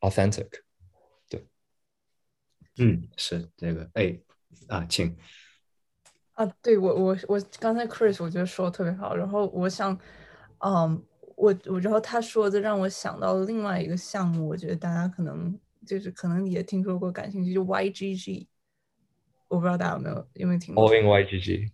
[0.00, 0.48] authentic。
[1.28, 1.46] 对，
[2.78, 3.88] 嗯，是这个。
[3.94, 4.18] 哎，
[4.66, 5.16] 啊，请。
[6.34, 9.16] 啊，对我我我刚才 Chris 我觉得说的特别好。
[9.16, 9.98] 然后我想，
[10.58, 11.02] 嗯，
[11.34, 18.46] 我我然后他说的让我想到了另外一个项目，我觉得大家可能就是可能也听说过，感兴趣，就 YGG。
[19.48, 20.88] 我不知道大家有没有有没有听过。
[20.88, 21.70] All in YGG。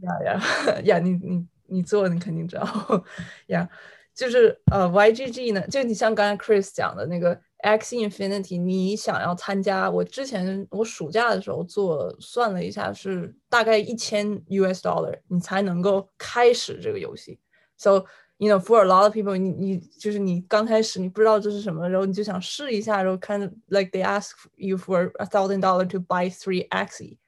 [0.00, 0.98] 呀呀呀！
[0.98, 3.04] 你你你做，你肯定知道。
[3.48, 3.66] 呀，
[4.14, 17.40] 就是呃，YGG 呢，就你像刚才 Chris 讲的那个 X Infinity，你想要参加，我之前我暑假的时候做算了一下，是大概一千 US dollar，你才能够开始这个游戏。
[17.78, 18.04] So
[18.38, 25.86] you know, for a lot of people，你你就是你刚开始你不知道这是什么，然后你就想试一下，然后看 like they ask you for a thousand dollar
[25.86, 27.18] to buy three Axie，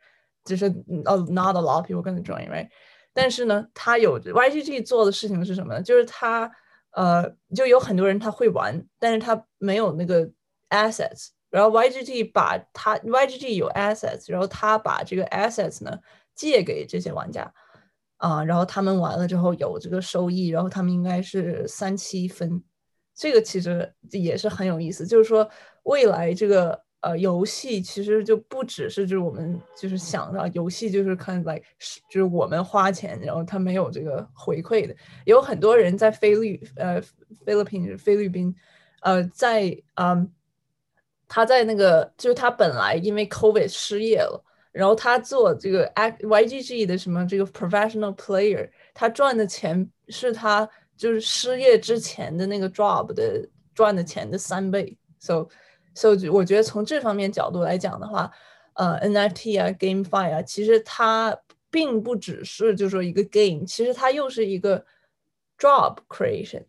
[0.44, 2.68] 就是 not a lot of people gonna join，right？
[3.14, 5.82] 但是呢，他有 YGG 做的事情是什么呢？
[5.82, 6.50] 就是他
[6.92, 10.30] 呃，就有很多人他会玩，但是他没有那个
[10.70, 11.28] assets。
[11.50, 15.98] 然后 YGG 把他 YGG 有 assets，然后他把这个 assets 呢
[16.34, 17.50] 借给这些玩家
[18.18, 22.62] 啊，然后他们完了之后有这个收益，然后他们应该是三七分。
[23.14, 25.50] 这个其实也是很有意思，就是说
[25.82, 26.80] 未来这个。
[27.00, 34.92] 呃，游戏其实就不只是就是我们就是想到游戏就是看来是就是我们花钱，然后他没有这个回馈的。
[35.24, 37.00] 有很多人在菲律呃
[37.46, 38.52] 菲律宾菲律宾，
[39.02, 40.28] 呃在嗯
[41.28, 55.46] 他在那个就是他本来因为 COVID 失业了，然后他做这个 YGG 的什么这个 professional player，他赚的钱是他就是失业之前的那个 job 的赚的钱的三倍，so。
[55.94, 58.30] 所以我觉得从这方面角度来讲的话，
[58.74, 61.36] 呃，NFT 啊，GameFi 啊，其实它
[61.70, 64.86] 并不只是就说一个 game，其实它又是一个
[65.58, 66.66] job creation。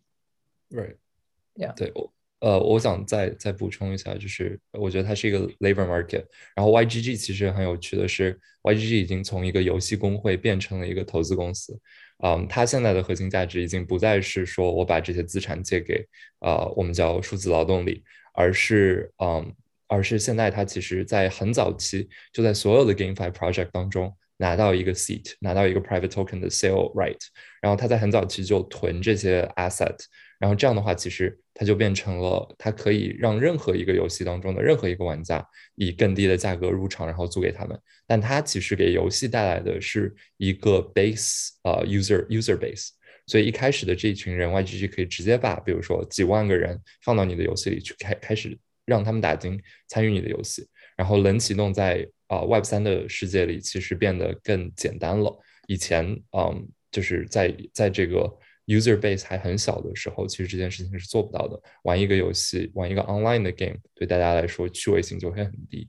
[0.72, 6.24] Right，Yeah，对我呃，我想再再补充一下，就是我觉得它是一个 labor market。
[6.56, 11.80] 然后 YGG 其实很有趣的是，YGG 已经从一个游戏公会变成了一个投资公司。
[12.24, 16.06] 嗯，它现在的核心价值已经不再是说我把这些资产借给
[16.40, 18.04] 呃我们叫数字劳动力。
[18.34, 19.54] 而是，嗯，
[19.88, 27.20] 而是现在它其实，在很早期就在所有的 GameFi project 当中拿到一个 seat，拿到一个 private token 的 sale right，
[27.62, 29.98] 然后他在很早期就囤这些 asset，
[30.40, 37.78] 然后这样的话，其实它就变成了，它可以让任何一个游戏当中的任何一个玩家以更低的价格入场，然后租给他们。
[38.08, 42.90] 但它其实给游戏带来的是一个 base，呃，user user base。
[43.28, 55.38] 所以一开始的这一群人，YGG 可以直接把，比如说几万个人放到你的游戏里去，开开始让他们打金参与你的游戏，然后冷启动在啊 Web 三的世界里，其实变得更简单了。
[55.68, 58.36] 以前，嗯，就是在在这个
[58.69, 61.61] user base 还很小的时候，其实这件事情是做不到的。
[61.83, 65.89] 玩一个游戏，玩一个 online 的 game，对大家来说趣味性就会很低。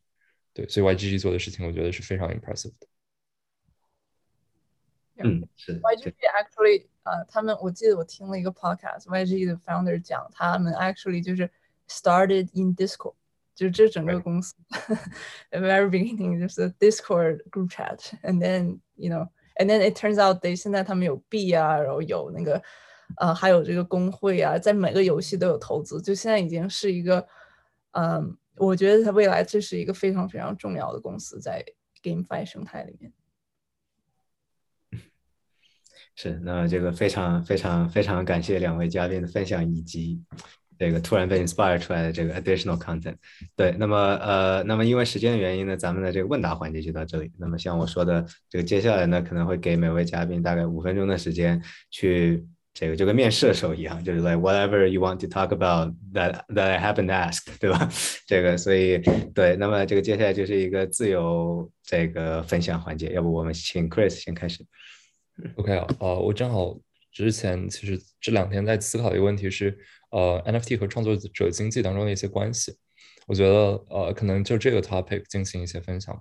[0.53, 2.87] 对，所以 YGG 做的事情，我觉得是非常 impressive 的。
[5.17, 11.49] 嗯，是 YGG actually 啊，他们我记得我听了一个 podcast，YGG 的 founder 讲，他们 actually 就是
[11.87, 13.15] started in Discord，
[13.53, 14.53] 就是这整个公司
[15.51, 19.09] very beginning 就是 Discord group chat，and then you
[19.60, 22.62] And then it turns out they 现在他们有币啊，然后有那个
[23.18, 27.28] 呃还有这个工会啊，在每个游戏都有投资，就现在已经是一个
[27.90, 31.62] 嗯，我觉得它未来这是一个非常非常重要的公司在
[32.02, 33.12] GameFi 生态里面。
[36.16, 40.24] 是，那这个非常非常非常感谢两位嘉宾的分享，以及
[40.80, 43.14] 这个突然被 inspire 出来的这个 additional content。
[43.54, 47.30] 对，那么呃，那么因为时间的原因呢，咱们的这个问答环节就到这里。
[47.38, 57.86] 那么像我说的，这个接下来呢，可能会给每位嘉宾大概五分钟的时间，去这个就跟面试的时候一样，就是 like whatever you want to talk about that that I haven't asked，对吧？
[58.26, 58.98] 这个，所以
[59.34, 64.64] 对，那么这个接下来就是一个自由这个分享环节，要不我们请 Chris 先开始。
[65.56, 66.78] OK 啊，我正好
[67.12, 69.76] 之前其实这两天在思考一个问题是，
[70.10, 72.76] 呃，NFT 和创作者经济当中的一些关系。
[73.26, 76.20] 我觉得，呃，可能就这个 topic 进行一些分享。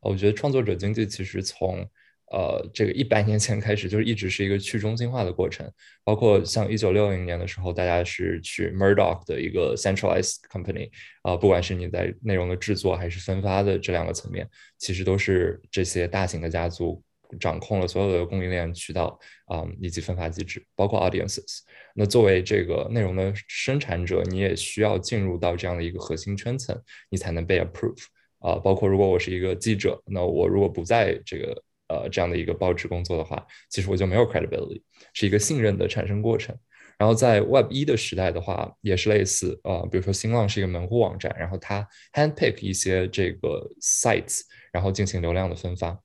[0.00, 1.86] 我觉得创作者经济其实从
[2.32, 5.70] 呃这个一百年前开始，就是一直是一个去中心化的过程。
[6.04, 10.90] 包括像一九六零年的时候，大家是去 Murdoch 的一个 centralized company，
[11.22, 14.48] 啊，不管是你在内容的制作还是分发的这两个层面，
[14.78, 17.02] 其实都是这些大型的家族。
[17.38, 21.60] 掌控了所有的供应链渠道啊，以及分发机制，包括 audiences。
[21.94, 26.76] 那作为这个内容的生产者，你也需要进入到这样的一个核心圈层，
[27.10, 28.02] 你才能被 approve
[28.38, 28.54] 啊。
[28.56, 36.56] 包括如果我是一个记者，那我如果不在这个呃这样的一个报纸工作的话，其实我就没有 credibility，是一个信任的产生过程。
[36.96, 45.98] 然后在 Web 一的时代的话，也是类似啊，比如说新浪是一个门户网站，然后它 handpick 一些这个 sites，然后进行流量的分发。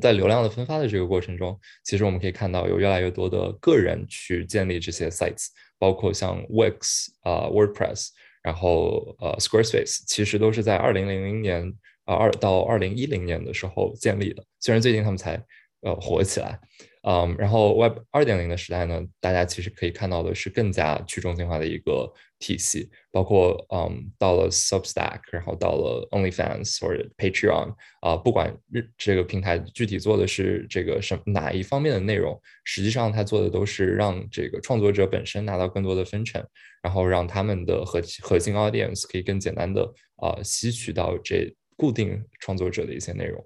[0.00, 8.08] 在流量的分发的这个过程中，其实我们可以看到有越来越多的个人去建立这些 sites，包括像 Wix 啊、WordPress，
[8.42, 11.72] 然后呃 Squarespace，其实都是在二零零零年
[12.04, 15.42] 啊二到二零一零年的时候建立的，虽然最近他们才
[15.82, 16.58] 呃火起来。
[17.02, 36.40] 嗯，然后 Web 二点零的时代呢，大家其实可以看到的是更加去中心化的一个体系，包括嗯，到了 Substack，然后到了 OnlyFans 或者 Patreon 啊，不管日这个平台具体做的是这个什哪一方面的内容，实际上它做的都是让这个创作者本身拿到更多的分成，
[36.84, 39.82] 然后让他们的核核心 audience 可以更简单的
[40.18, 43.44] 啊吸取到这固定创作者的一些内容，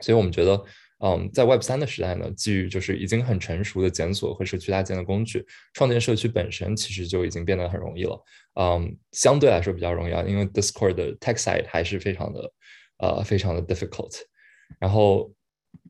[0.00, 0.62] 所以我们觉得。
[1.04, 5.44] 嗯，在 Web 三的时代呢，基于就是已经很成熟的检索和社区搭建的工具，
[5.74, 8.18] 创建社区本身其实就已经变得很容易了。
[8.58, 12.52] 嗯，相对来说比较容易啊，因为 Discord 的 tech side 还是非常的
[12.98, 14.22] 呃非常的 difficult。
[14.78, 15.30] 然后，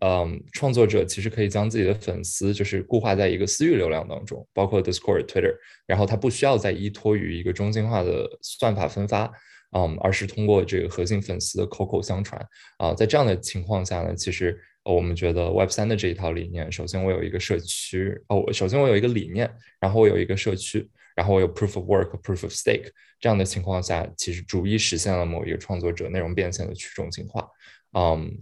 [0.01, 5.55] 嗯，创作者其实可以将自己的粉丝就是固化在一个私域流量当中，包括 Discord、Twitter，
[5.87, 9.33] 然后他不需要再依托于一个中心化的算法分发。
[9.77, 12.41] 嗯，而是通过这个核心粉丝的口口相传
[12.79, 14.59] 啊，在这样的情况下呢，其实
[14.95, 27.49] 我们觉得 Web 三的这一套理念，首先我有一个社区哦，首先我有一个理念，然后我有一个社区，然后我有 Proof of Work、Proof of Stake 这样的情况下，其实逐一实现了某一个创作者内容变现的去中心化。
[27.99, 28.39] 嗯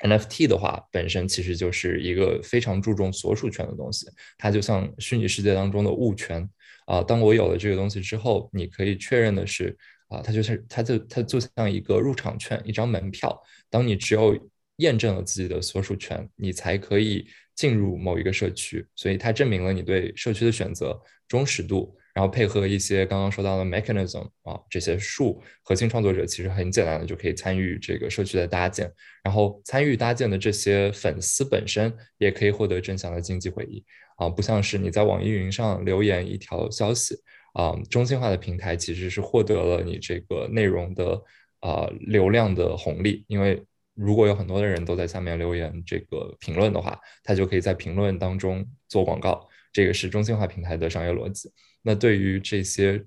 [0.00, 4.06] ，NFT 的话本身其实就是一个非常注重所属权的东西，
[4.38, 6.48] 它就像虚拟世界当中的物权
[6.86, 7.02] 啊。
[7.02, 9.76] 当我有了这个东西之后，你可以确认的是。
[10.08, 13.42] 啊，它就是，它就它就像一个入场券，一张门票。
[13.68, 14.38] 当你只有
[14.76, 18.86] 验证了自己的所属权，你才可以进入某一个社区。
[18.94, 28.90] 所以它证明了你对社区的选择忠实度，然后配合一些刚刚说到的 mechanism 啊，这些数，核心创作者其实很简单的就可以参与这个社区的搭建。
[29.22, 33.84] 然后参与搭建的这些粉丝本身也可以获得正向的经济回忆
[34.16, 37.16] 啊，不像是你在网易云上留言一条消息。
[37.54, 41.18] 啊，中心化的平台其实是获得了你这个内容的
[41.60, 43.64] 啊流量的红利，因为
[43.96, 51.50] 如果有很多的人都在下面留言这个评论的话，他就可以在评论当中做广告，这个是中心化平台的商业逻辑。
[51.82, 53.04] 那对于这些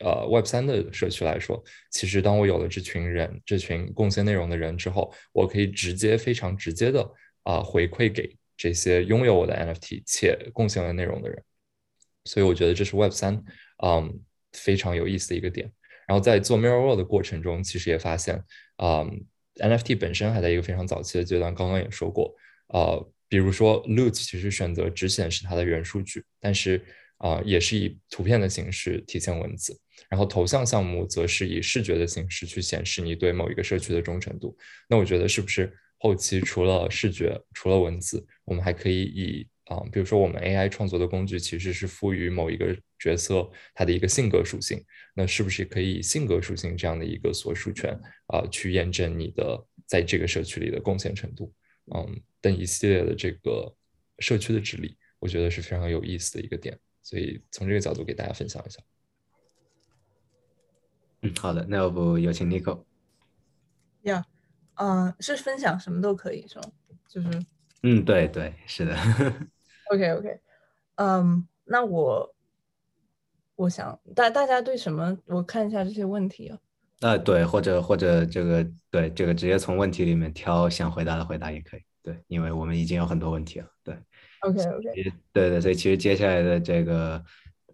[0.00, 7.08] 呃 Web 三的社区来说，其实当我有了这群人、这群贡献内容的人之后，我可以直接非常直接的
[7.42, 11.42] 啊回馈给这些拥有我的 NFT 且贡献了内容的人。
[12.24, 13.42] 所以我觉得这是 Web 三。
[13.82, 14.20] 嗯，
[14.52, 15.72] 非常有意思的一个点。
[16.06, 18.44] 然后在做 Mirror World 的过程中，其实也发现，
[18.76, 19.24] 嗯
[19.60, 21.54] ，NFT 本身还在一个非常早期的阶段。
[21.54, 22.34] 刚刚也说过，
[22.68, 26.84] 呃，比如说 Loot 其实选择只显示它的原数据，但是
[27.18, 29.78] 啊，也是以图片的形式体现文字。
[30.08, 34.56] 然后头像项目则是以视觉的形式去显示你对某一个社区的忠诚度。
[34.88, 47.96] 那我觉得是不是后期除了视觉，除了文字，我们还可以以啊，比如说我们 AI 创作的工具其实是赋予某一个角色它的一个性格属性，那是不是可以以性格属性这样的一个所属权
[48.26, 51.52] 啊，去验证你的在这个社区里的贡献程度？
[51.94, 53.72] 嗯，等一系列的这个
[54.18, 58.80] 社区的治理，我觉得是非常有意思的一个点，所以从这个角度给大家分享一下。
[61.22, 62.82] 嗯，好的，那要不有请 Nico。
[64.02, 64.26] 呀，
[64.74, 66.72] 嗯，是分享什么都可以是吗？
[67.08, 67.46] 就是，
[67.84, 68.96] 嗯，对对，是的。
[69.90, 70.40] OK，OK，
[70.96, 72.34] 嗯，那我
[73.56, 75.18] 我想大大家对什么？
[75.26, 76.58] 我看一下这些问题啊。
[77.00, 81.80] 啊，对，或者或者这个对这个直接从问题里面挑想回答的回答也可以。
[82.02, 83.66] 对，因为我们已经有很多问题了。
[83.82, 83.94] 对
[84.40, 87.22] ，OK，OK，对对，所以其实接下来的这个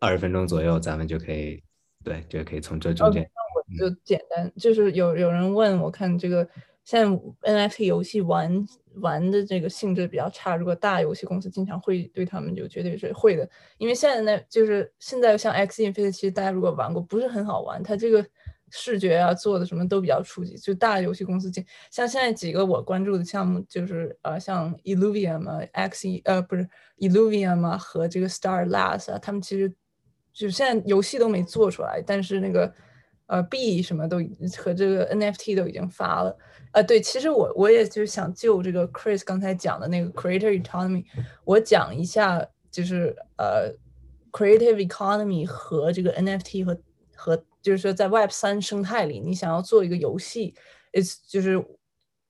[0.01, 1.63] 二十分钟左右，咱们就可以
[2.03, 3.23] 对就可以从这中间。
[3.23, 6.49] 那我就简单，就是有有人问我看这个
[6.87, 7.05] 现
[7.43, 8.67] 在 NFT 游戏玩。
[9.03, 18.27] 玩的这个性质比较差，如果大游戏公司经常会对他们就绝对是会的，因为现在呢，就是现在像 X Infinity，其实大家如果玩过，不是很好玩，它这个
[18.71, 26.67] 视觉啊做的什么都比较初级，就大游戏公司进，像现在几个我关注的项目，就是呃像 Illuvium 啊，X 呃不是
[26.97, 29.71] Illuvium 啊和这个 Star Labs 啊，他们其实
[30.33, 32.73] 就现在游戏都没做出来，但是那个
[33.27, 34.19] 呃币什么都
[34.59, 36.37] 和这个 NFT 都已经发了。
[36.73, 41.05] 啊，对，其实我我也就是想就这个 Chris 刚才讲的那个 Creator Economy，
[41.45, 43.73] 我讲一下，就是呃
[44.31, 46.79] ，Creative Economy 和这个 NFT 和
[47.15, 50.55] 和就是说在 Web 三生态里，你想要做一个游戏
[50.93, 51.59] ，is 就是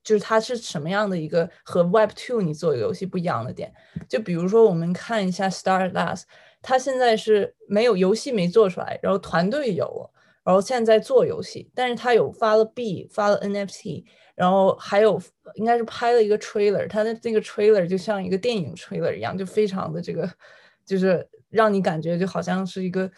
[0.01, 3.73] 就是它是什么样的一个和 Web Two 你做一个游戏不一样的点？
[4.07, 6.23] 就比如说我们看一下 Star Labs，
[6.61, 10.11] 它现在是没有游戏没做出来，然后团队有了，
[10.47, 14.05] 然后现在做游戏，但是他有发了币，发了 NFT。
[14.33, 15.21] 然后还有
[15.55, 20.31] 应该是拍了一个 trailer，它的那个 trailer 就像一个电影 trailer 一样，就非常的这个，
[20.85, 23.11] 就是让你感觉就好像是一个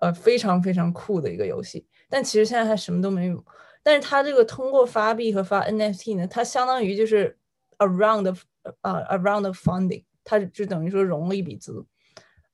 [0.00, 1.84] 呃非常非常酷的一个游戏。
[2.08, 3.44] 但其实现在还什么都没有。
[3.82, 7.36] 但是它这个通过发币和发 NFT 呢，它相当于就是
[7.78, 8.36] around
[8.82, 11.84] 呃 around funding，它就等于说融了一笔资。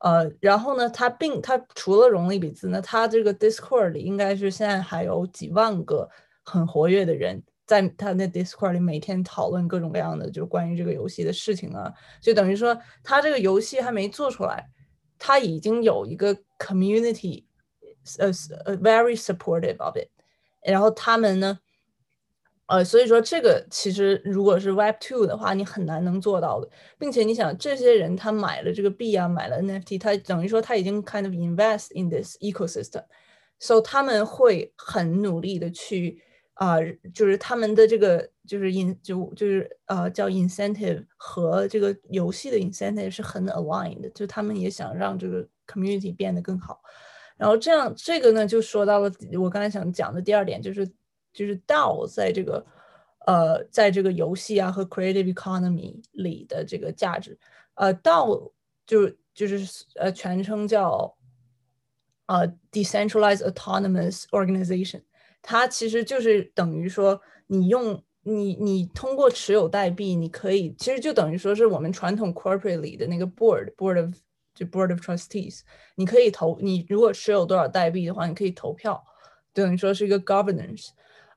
[0.03, 6.09] 呃，然后呢，它并它除了融了一笔资呢，它这个 Discord 里应该是现在还有几万个
[6.43, 7.43] 很活跃的人。
[7.65, 11.91] 在他的 Discord 里每天讨论各种各样的就是关于这个游戏的事情啊，
[12.21, 14.69] 就等于说他这个游戏还没做出来，
[15.19, 17.45] 他已经有一个 community，
[18.19, 18.27] 呃
[18.67, 20.09] 呃 very supportive of it，
[20.61, 21.61] 然后他们呢，
[22.73, 36.23] 呃，所以说这个其实如果是 Web Two 的话，你很难能做到的，并且你想这些人他买了这个币啊，买了 NFT，他等于说他已经 kind of invest in this ecosystem，so 他们会很努力的去
[36.55, 36.79] 啊，
[37.13, 46.81] 就是他们的这个就是 in 就就是呃叫 incentive 和这个游戏的 incentive 是很 aligned，就他们也想让这个 community 变得更好，
[47.37, 50.91] 然后这样这个呢就说到了我刚才想讲的第二点就是。
[51.33, 52.65] 就是 DAO 在这个
[53.27, 57.39] 呃，在这个游戏啊和 creative economy 里的这个价值，
[57.75, 58.51] 呃，DAO
[58.85, 61.17] 就就是呃全称叫
[62.27, 65.03] 呃 decentralized autonomous organization，
[65.41, 74.13] 它其实就是等于说你用你你通过持有代币，你可以其实就等于说是我们传统 corporate 里的那个 board board of
[74.53, 75.61] 就 board of trustees，
[75.95, 79.03] 你可以投你如果持有多少代币的话，你可以投票，
[79.53, 80.89] 等于说是一个 governance。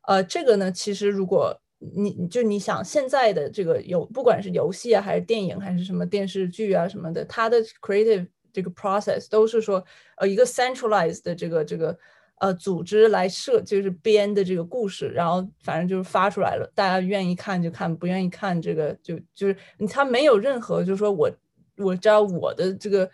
[0.08, 9.84] 呃，这个呢，其实如果你就你想现在的这个游，不管是游戏啊，还是电影，还是什么电视剧啊什么的，它的 creative 这个 process 都是说，
[10.18, 11.96] 呃，一个 centralized 的这个这个
[12.40, 19.56] 呃组织来设，就是编的这个故事，然后反正就是发出来了，大家愿意看就看，不愿意看这个就就是
[19.90, 21.30] 它没有任何就是说我
[21.78, 23.10] 我知道我的这个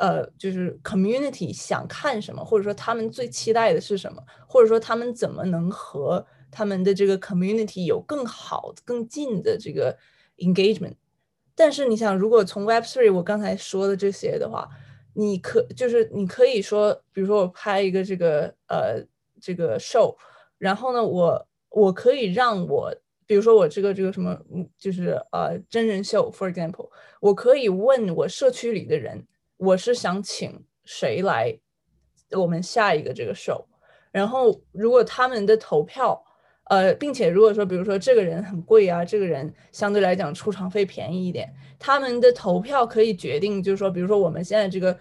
[0.00, 6.26] 呃就是 community 想看什么，或者说他们最期待的是什么，或者说他们怎么能和
[6.56, 9.94] 他们的这个 community 有更好、更近的这个
[10.38, 10.94] engagement，
[11.54, 14.66] 但是你想，如果从 Web Three 我刚才说的这些的话，
[15.12, 19.04] 你可就是你可以说，比如说我拍一个这个呃
[19.38, 20.16] 这个 show，
[20.56, 22.90] 然后呢，我我可以让我，
[23.26, 24.40] 比如说我这个这个什么，
[24.78, 26.88] 就是呃真人秀，for example，
[27.20, 29.26] 我可以问我社区里的人，
[29.58, 31.54] 我是想请谁来
[32.30, 33.62] 我们下一个这个 show，
[34.10, 36.22] 然后如果他们的投票。
[36.68, 44.98] 呃，并且如果说，比如说这个人很贵啊，这个人相对来讲出场费便宜一点，他们的投票可以决定，就是说，比如说我们现在这个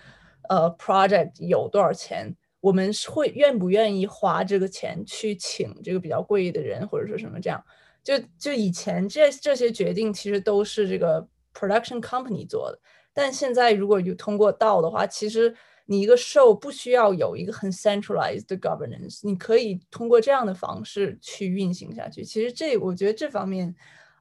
[0.47, 7.63] 呃 project 有多少钱，我们会愿不愿意花这个钱去请这个比较贵的人，或者说什么这样，
[8.03, 12.79] 就就以前这这些决定其实都是这个 production company 做的，
[13.11, 15.55] 但现在如果有通过道的话，其实。
[15.85, 22.23] 你一个 show 不需要有一个很 centralized governance，你可以通过这样的方式去运行下去。
[22.23, 23.73] 其实这我觉得这方面，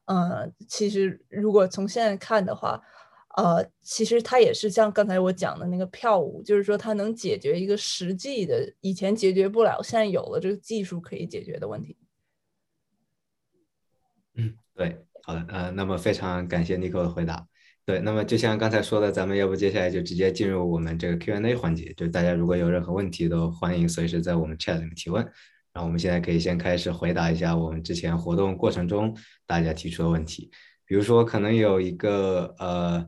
[0.04, 2.80] 呃，其实如果从现在看的话，
[3.36, 11.96] 呃，其实它也是像刚才我讲的那个票务，就是说它能解决一个实际的以前解决不了，现在有了这个技术可以解决的问题。
[14.34, 17.48] 嗯，对，好的，呃，那么非常感谢 Nico 的回答。
[17.86, 25.22] 对，那么就像刚才说的，咱们要不接下来就直接进入我们这个 Q&A 环节，就大家如果有任何问题，都欢迎随时在我们 chat 里面提问。
[25.74, 29.14] 然后我们现在可以先开始回答一下我们之前活动过程中
[29.46, 30.50] 大家提出的问题，
[30.86, 33.06] 比如说可能有一个呃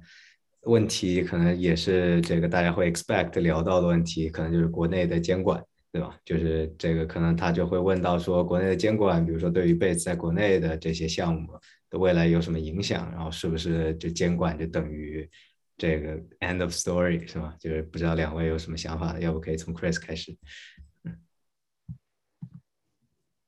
[0.65, 6.15] 问题，可能也是这个大家会 expect 聊到的问题，可能就是国内的监管，对吧？
[6.23, 11.59] 就是这个可能他就会问到说，国内的监管，比如说对于 Base 在国内的这些项目。
[11.91, 13.11] 的未来有什么影响？
[13.13, 15.29] 然后是不是就监管就等于
[15.77, 17.55] 这个 end of story 是吗？
[17.61, 19.19] 就是不知道两位有什么想法？
[19.21, 20.37] 要不可以从 Chris 开始？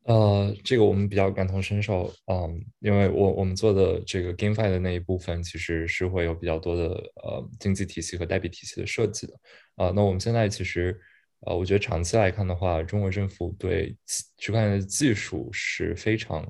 [0.05, 6.85] 呃，这个我们比较感同身受，嗯，因为我我们做的这个 GameFi 的那一部分其实是会有比较多的
[7.23, 9.35] 呃经济体系和代币体系的设计的，
[9.75, 10.99] 啊，那我们现在其实
[11.41, 13.95] 呃，我觉得长期来看的话，中国政府对
[14.39, 16.43] 区块链的技术是非常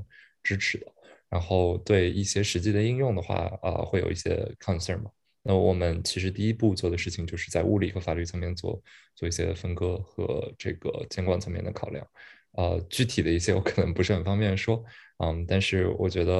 [0.44, 0.86] 支持的。
[1.30, 5.10] 然后对一些实际的应用的话，啊，会有一些 concern 嘛。
[5.42, 8.82] 那我们其实第一步做的事情，就是在物理和法律层面做
[9.14, 12.06] 做一些分割和这个监管层面的考量。
[12.52, 14.82] 呃，具体的一些我可能不是很方便说，
[15.18, 16.32] 嗯，但是我觉得，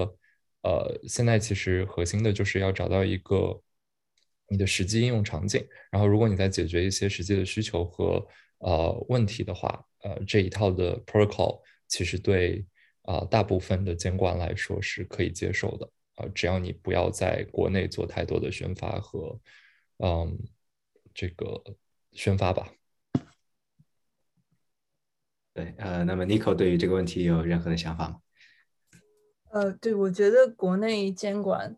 [0.62, 3.59] 呃，现在其实核心的就是要找到一个
[4.49, 5.64] 你的实际应用场景。
[5.91, 8.26] 然后，如果你在解决一些实际的需求和
[8.59, 12.64] 呃问题的话，呃，这一套的 protocol 其实对。
[13.09, 19.40] 啊，大部分的监管来说是可以接受的啊，只要你不要在国内做太多的宣发和，
[19.96, 20.38] 嗯，
[21.14, 21.64] 这个
[22.12, 22.68] 宣发吧。
[25.54, 28.20] 对，呃，那么 Nico 对于这个问题有任何的想法吗？
[29.52, 31.74] 呃，对，我觉得国内监管，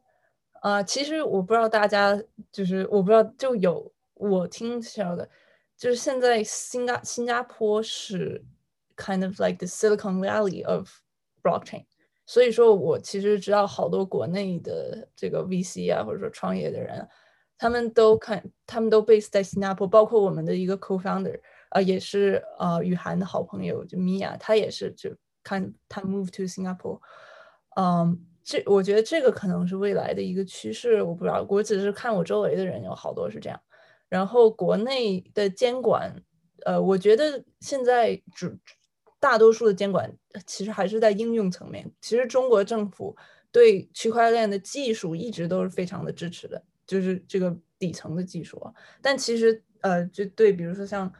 [0.62, 2.20] 啊，其实我不知道大家
[2.50, 5.30] 就是我不知道就有我听到的，
[5.76, 8.44] 就是现在新加新加坡是
[8.96, 10.90] kind of like the Silicon Valley of
[11.42, 11.84] blockchain，
[12.26, 17.08] 所以说我其实知道好多国内的这个 VC 啊，或者说创业的人，
[17.58, 25.10] 他们都看，他们都 base 在新加坡，包括我们的一个 co-founder 啊，也是呃雨涵的好朋友，就米娅，她也是就
[25.42, 27.00] 看他 move to Singapore，
[27.76, 33.60] 嗯，这我觉得这个可能是未来的一个趋势，我不知道，我只是看我周围的人有好多是这样。
[34.08, 36.12] 然后国内的监管，
[36.64, 38.52] 呃，我觉得现在主
[39.20, 40.12] 大多数的监管
[40.46, 41.88] 其实还是在应用层面。
[42.00, 43.14] 其实中国政府
[43.52, 48.72] 对区块链的技术一直都是非常的支持的，就是这个底层的技术啊。
[49.00, 51.12] 但其实呃，就对，比如说像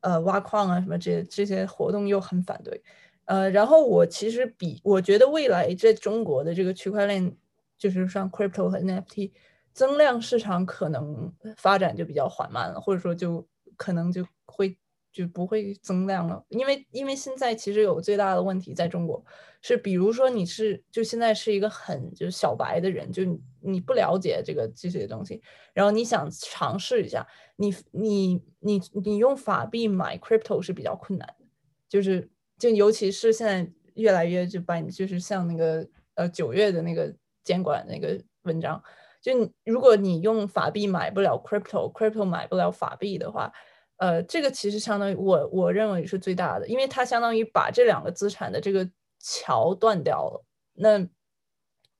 [0.00, 2.82] 呃挖矿啊什么这些这些活动又很反对。
[3.24, 7.36] 呃，然后我其实比我觉得未来在中国的这个区块链，
[7.76, 9.32] 就是像 crypto 和 NFT。
[9.72, 13.46] 增量市场可能发展就比较缓慢了，或者说就
[13.76, 14.76] 可能就会
[15.12, 19.24] 就不会增量了，因为因为现在其实有最大的问题在中国
[19.60, 23.22] 是，比如说你是就现在是一个很就是小白的人，就
[23.60, 25.42] 你不了解这个这些东西，
[25.72, 31.46] 然后你想尝试一下，你你你你用法币买 crypto 是比较困难的，
[31.88, 38.82] 就是就尤其是现在越来越就把你就是像那个呃九月的那个监管那个文章。
[39.20, 39.32] 就，
[39.66, 43.52] 如果你用法币买不了 crypto，crypto 买不了法币的话，
[44.00, 48.88] 呃，这个其实相当于我我认为是最大的，因为它相当于把这两个资产的这个
[49.18, 50.42] 桥断掉了。
[50.72, 51.06] 那，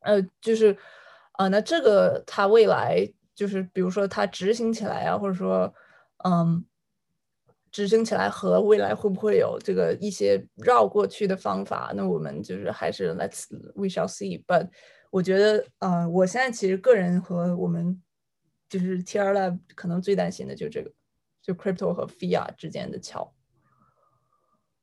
[0.01, 0.74] 呃，就是，
[1.32, 5.72] 啊，那这个它未来就是，比如说它执行起来啊，或者说，
[6.24, 6.64] 嗯，
[7.70, 11.92] 执行起来和未来会不会有这个一些绕过去的方法？
[11.94, 13.44] 那我们就是还是 let's
[13.74, 14.68] we shall see，but。
[15.11, 18.01] 我觉得，呃，我现在其实个人和我们
[18.70, 20.90] 就是 TR Lab 可能最担心的就是这个，
[21.43, 23.34] 就 Crypto 和 Fiat 之间的桥。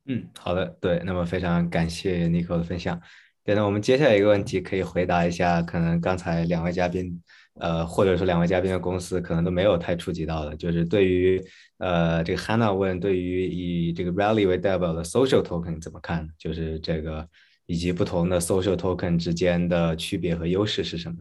[0.06, 3.02] 嗯，好的，对，那么非常感谢 Nico 的分享。
[3.44, 7.22] 对，那我们接下来一个问题可以回答一下，可能刚才两位嘉宾，
[7.56, 11.42] 呃，或者说两位嘉宾的公司可能都没有太触及到的，就是对于，
[11.78, 16.30] 呃，这个 Hannah 问，对于以这个 Rally 为代表的 Social Token 怎么看？
[16.38, 17.28] 就是这个。
[17.70, 21.18] 以及不同的 social token 之间的区别和优势是什么？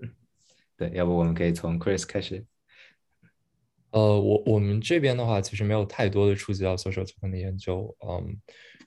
[0.00, 0.08] 嗯，
[0.76, 2.46] 对，要不我们可以从 Chris 开始。
[3.90, 8.36] 呃，我我们这边的话，其实没有太多的触及到 social token 的研究，嗯，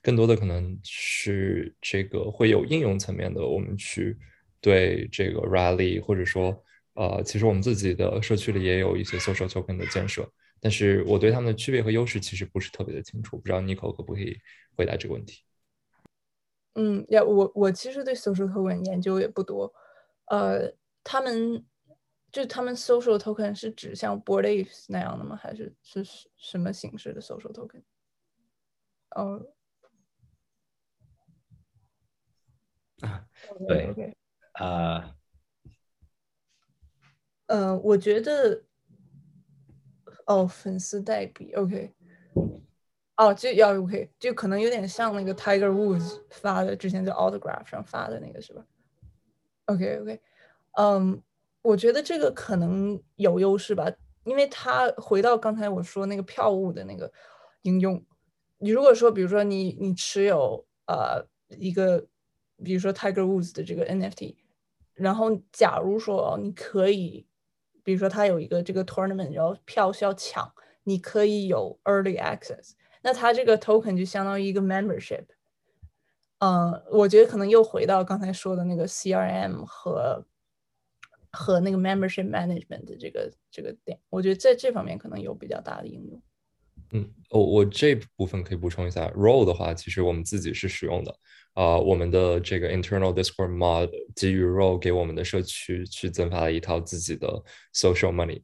[0.02, 4.16] 更多的可能是这个会有应用层面的，我们去
[4.60, 6.58] 对这个 rally，或者说，
[6.94, 10.26] 呃，其实我们自己的社区里也有一些 social token 的建设，
[10.60, 14.36] 但是我对他们的区别和优势其实不是特别的清楚，不知道 Nico 可不可以
[14.74, 15.42] 回答这个问题？
[16.76, 19.72] 嗯，要，我我其实对 social token 研究也不多，
[20.26, 20.72] 呃，
[21.04, 21.64] 他们
[22.34, 25.36] 就他们 social token 是指像 board apes 那样的吗？
[25.36, 26.04] 还是是
[26.36, 27.84] 什么形式的 social token？
[29.10, 29.46] 哦，
[33.02, 33.28] 啊，
[33.68, 34.16] 对，
[34.54, 35.14] 啊，
[37.46, 38.64] 呃，我觉得，
[40.26, 41.94] 哦，粉丝代币，OK。
[43.16, 48.66] 哦，就要 OK，就可能有点像那个 Tiger Woods 发的，之前在 Autograph 上发的那个是吧
[49.66, 50.20] ？OK OK，
[50.72, 51.22] 嗯，
[51.64, 53.90] 我觉得这个可能有优势吧，
[54.24, 57.10] 因为它回到刚才我说那个票务的那个
[57.62, 58.04] 应用，
[58.58, 62.06] 你如果说比如说你你持有呃一个
[62.62, 64.36] 比如说 Tiger Woods 的这个 NFT，
[64.92, 67.26] 然后假如说你可以，
[67.82, 70.52] 比如说他有一个这个 tournament，然后票需要抢，
[70.82, 72.72] 你可以有 early access。
[73.02, 75.24] 那它这个 token 就相当于一个 membership，
[76.40, 80.24] 嗯，我觉得可能又回到刚才说的那个 CRM 和
[81.34, 86.22] 和那个 membership management 这个这个点，我觉得在这方面可能有比较大的应用。
[86.92, 91.18] 嗯，我我这部分可以补充一下，role 的话，其实我们自己是使用的，
[91.54, 97.26] 啊，我们的这个 internal Discord mod 基于 role 给我们的社区去增发了一套自己的
[97.74, 98.42] social money。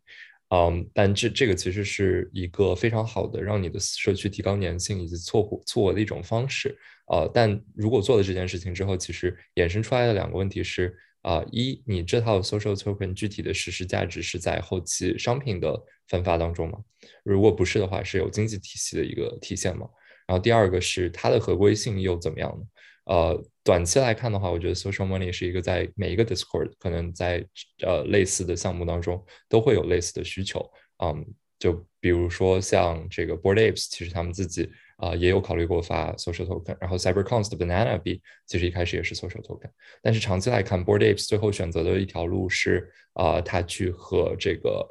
[0.48, 6.76] 嗯，但这这个其实是一个非常好的让你的社区提高粘性以及撮合撮合的一种方式。
[7.06, 16.78] 呃，但如果做了这件事情之后，其实衍生出来的两个问题是：啊，一，你这套 social token 具体的实施价值是在后期商品的分发当中吗？
[17.22, 19.86] 如果不是的话，是有经济体系的一个体现吗？
[20.26, 22.64] 然后第二个是它的合规性又怎么样呢？
[23.04, 27.44] 呃，短期来看的话，我觉得 social money 是一个在每一个 Discord 可能在
[27.84, 30.64] 呃类似的项目当中都会有类似的需求。
[31.02, 31.26] 嗯，
[31.58, 34.70] 就比如说像这个 Board Apes，其实他们自己
[35.00, 36.76] 啊也有考虑过发 social token。
[36.80, 39.70] 然后 CyberCons 的 Banana B 其实一开始也是 social token。
[40.02, 44.86] 但是长期来看，Board Apes 最后选择的一条路是啊，他去和这个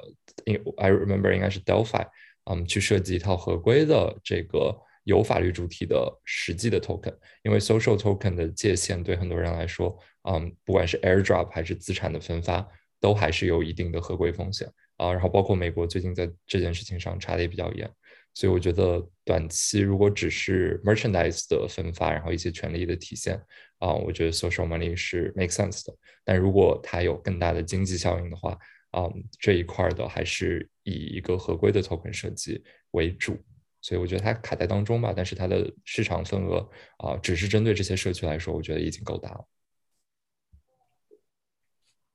[0.76, 2.06] ，I remember 应该是 Delphi，
[2.44, 4.76] 嗯，去设计一套合规的这个。
[5.04, 9.98] 有法律主体的实际的 token，因为 social token 的界限对很多人来说，
[10.28, 12.64] 嗯，不管是 airdrop 还是资产的分发，
[13.00, 15.10] 都还是有一定的合规风险啊。
[15.10, 17.90] 然后包括美国最近在这件事情上查的也比较严，
[18.32, 23.36] 所以我觉得短期如果只是 merchandise 的分发，然后一些权利的体现
[23.78, 25.92] 啊，我觉得 social money 是 make sense 的。
[26.24, 28.56] 但如果它有更大的经济效应的话，
[28.92, 32.62] 啊，这一块的还是以一个合规的 token 设计
[32.92, 33.36] 为主。
[33.82, 39.48] 所以我觉得它卡在当中吧，但是它的市场份额啊，只是针对这些社区来说，我觉得已经够大了。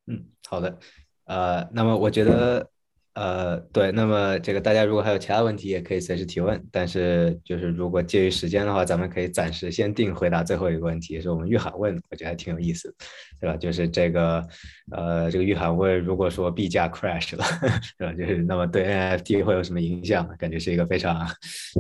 [0.08, 0.80] 嗯，好的，
[1.26, 2.72] 呃，那么我觉得。
[3.16, 6.62] 呃，对，那么这个大家如果还有其他问题，也可以随时提问。
[6.70, 12.94] 但是就是如果介于时间的话，咱们可以暂时先定回答最后一个问题，是我们玉涵问，我觉得还挺有意思，
[13.40, 13.56] 对吧？
[13.56, 14.46] 就是这个，
[14.92, 17.46] 呃，这个玉涵问，如果说币价 crash 了，
[17.82, 18.12] 是吧？
[18.12, 20.28] 就是那么对 NFT 会有什么影响？
[20.38, 21.26] 感觉是一个非常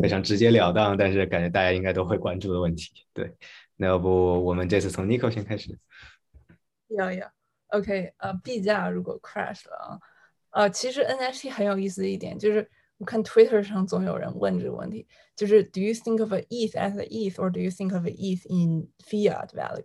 [0.01, 2.91] 非常直截了当，但是感觉大家应该都会关注的问题。
[3.13, 3.29] 对，
[3.75, 4.09] 那要不
[4.45, 5.77] 我们这次从 Nico 先开始？
[6.97, 7.29] 要要
[7.71, 9.99] ，OK，呃，币价如果 crash 了啊。
[10.55, 12.65] 呃，其实 NFT 很有意思的一点就是，
[12.97, 17.93] 我看 Twitter 上总有人问这个问题，就是 Do you think of a ETH as a ETH or do you think
[17.93, 19.83] of a ETH in fiat value？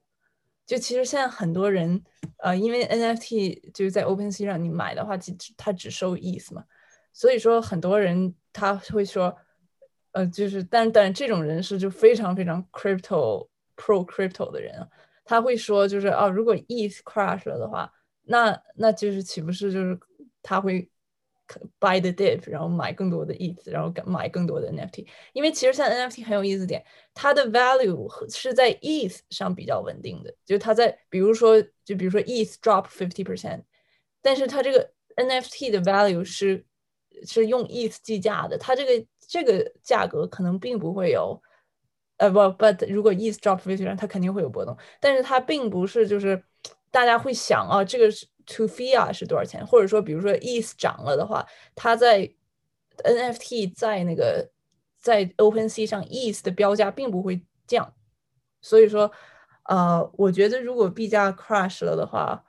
[0.64, 2.00] 就其实现在很多人，
[2.38, 6.64] 呃，因为 NFT 就是在 OpenSea 上你买的话，其实它只收 ETH 嘛，
[7.12, 9.36] 所以说很多人他会说，
[10.12, 14.88] 呃，就是，但但这种人是就非常非常 crypto pro crypto 的人，
[15.24, 17.92] 他会说就是啊，如果 ETH crash 了的话，
[18.22, 19.98] 那那就是岂不是就是。
[20.42, 20.88] 他会
[21.80, 25.04] buy the dip，然后买更多的 ETH，然后买更多的 NFT。
[25.32, 33.62] 因为其实现在 NFT 很有意思点，它的 value 是在 ETH 上比较稳定的，就它在比如说就比如说 ETH drop fifty percent，
[34.22, 36.64] 但是它这个 NFT 的 value 是
[37.26, 41.42] 是用 ETH 计价的，它这个这个价格可能并不会有
[42.18, 46.44] 呃不，but 如果 ETH drop fifty percent，它肯定会有波动，但是它并不是就是
[46.92, 48.24] 大家会想啊这个是。
[48.50, 49.64] To fiat 是多少钱？
[49.64, 52.28] 或者说，比如说 ETH 涨了的话，它在
[53.04, 54.50] NFT 在那个
[54.98, 57.94] 在 OpenSea 上 ETH 的标价并不会降。
[58.60, 59.10] 所以说，
[59.64, 62.44] 呃，我觉得如果币价 crash 了的话，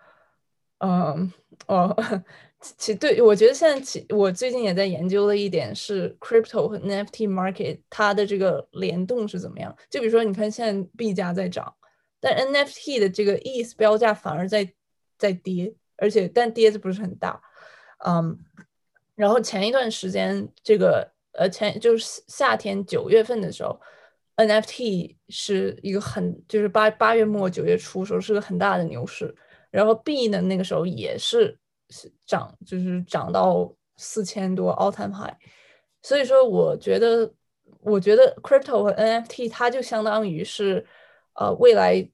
[0.79, 1.31] 嗯，
[1.67, 1.95] 哦，
[2.77, 9.73] 其对我觉得现在其我最近也在研究的一点是 crypto 和 NFT market 它的这个联动是怎么样。
[9.89, 11.73] 就比如说，你看现在币价在涨，
[12.19, 14.73] 但 NFT 的这个 ETH 标价反而在
[15.17, 15.73] 在跌。
[16.01, 17.39] 而且，但跌子不是很大，
[18.03, 18.35] 嗯，
[19.13, 23.79] 然后前一段时间，这个呃前就是夏天九月份的时候
[24.35, 29.35] ，NFT 是一个很就是八八月末九月初时候是个很大的牛市，
[29.69, 31.55] 然后币呢那个时候也是
[32.25, 35.35] 涨，就是涨到四千多 all time high，
[36.01, 37.31] 所以说我觉得
[37.81, 40.83] 我觉得 crypto 和 NFT 它就相当于是
[41.35, 42.09] 呃未来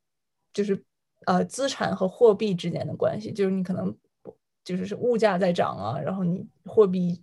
[0.52, 0.84] 就是。
[1.28, 3.94] 呃，资产和货币之间的关系，就是你可能
[4.64, 7.22] 就是是物价在涨啊，然后你货币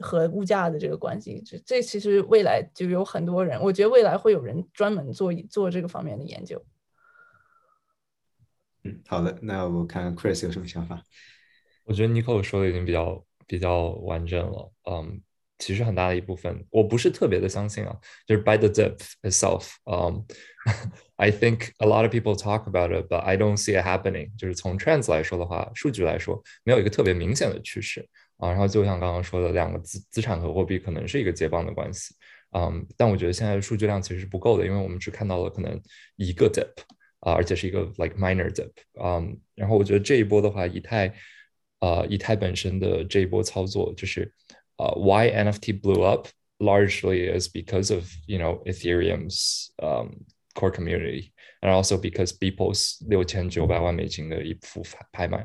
[0.00, 6.64] 和物价的这个关系，这这其实未来就有很多人，我觉得未来会有人专门做做这个方面的研究。
[8.84, 11.02] 嗯，好的，那我看 Chris 有什么想法？
[11.84, 15.20] 我觉得 Nico 说的已经比较比较完整了，嗯。
[15.62, 17.96] 其实很大的一部分，我不是特别的相信啊，
[18.26, 20.26] 就是 by the depth itself，嗯、
[21.14, 24.36] ，I think a lot of people talk about it，but I don't see it happening。
[24.36, 28.04] 就是从 trends 来说的话，数据来说，没有一个特别明显的趋势
[28.38, 28.48] 啊。
[28.48, 32.12] 然后就像刚刚说的，两个资资产和货币可能是一个结棒的关系，
[32.56, 35.80] 嗯，但我觉得现在的数据量其实是不够的，因为我们只看到了可能
[36.16, 36.72] 一个 dip
[37.20, 41.14] 啊，而且是一个 like minor dip，嗯，然后我觉得这一波的话，以太，
[41.78, 44.34] 呃，以太本身的这一波操作就是。
[44.78, 49.70] Uh, why NFT blew up largely is because of you know Ethereum's
[50.54, 55.38] core community, and also because Beeple's 六千九百万美金的一幅拍卖，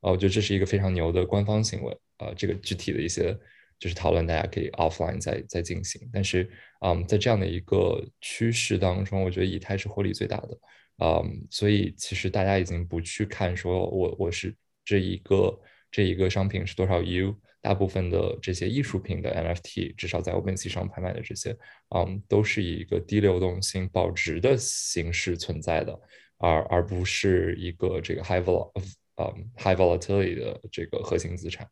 [0.00, 1.96] 啊，我觉得这是一个非常牛的官方行为。
[2.16, 3.36] 啊，这个具体的一些
[3.76, 6.08] 就是讨论，大家可以 offline 再再进行。
[6.12, 6.48] 但是，
[6.80, 10.58] 嗯，在这样的一个趋势当中，我觉得以太是获利最大的。
[11.04, 14.54] 嗯，所以其实大家已经不去看说我我是
[14.84, 15.60] 这一个
[15.90, 17.34] 这一个商品是多少 U。
[17.64, 21.56] 大部分的这些艺术品的 NFT，至少在 OpenSea 上拍卖的这些，
[21.96, 25.98] 嗯，都是以一个低流动性保值的形式存在的，
[26.36, 28.70] 而而不是一个这个 high vol
[29.16, 31.66] 嗯 high volatility 的这个核心资产。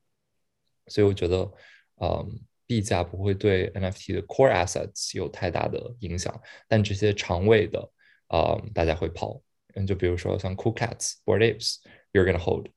[0.86, 1.52] 所以我觉得，
[2.00, 7.92] 嗯，币价不会对 NFT 的 core assets 有太大的影响，但这些长尾的，
[8.28, 9.38] 嗯，大家会抛。
[9.74, 12.68] 嗯，就比如说像 Cool Cats、Board Apes，you're gonna hold，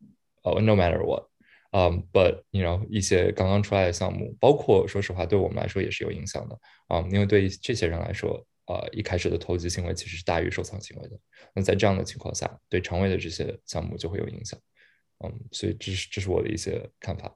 [0.44, 1.30] 呃，no matter what。
[1.78, 6.58] 嗯，but you know 一些刚刚出来的项目，包括说实话，对我们来说也是有影响的
[6.88, 11.20] 啊，因为对于这些人来说，呃，一开始的投机行为其实是大于收藏行为的。
[11.54, 14.58] 那在这样的情况下，对长尾的这些项目就会有影响。
[15.26, 17.36] 嗯，所以这是这是我的一些看法。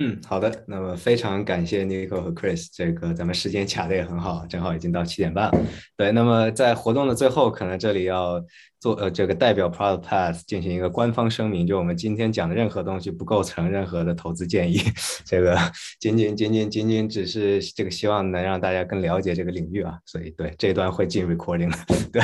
[0.00, 0.64] 嗯，好的。
[0.66, 5.58] 那么非常感谢 Nico 和 Chris，这个咱们时间卡的也很好，正好已经到七点半了。
[5.96, 8.44] 对，那么在活动的最后，可能这里要。
[8.80, 14.78] 做呃，这个代表 Product Path 进行一个官方声明，就我们今天讲的任何东西不构成任何的投资建议，
[15.26, 15.58] 这个
[15.98, 21.76] 仅仅仅仅仅仅只是这个希望能让大家更了解这个领域啊，所以对这一段会进 recording 的，
[22.12, 22.22] 对，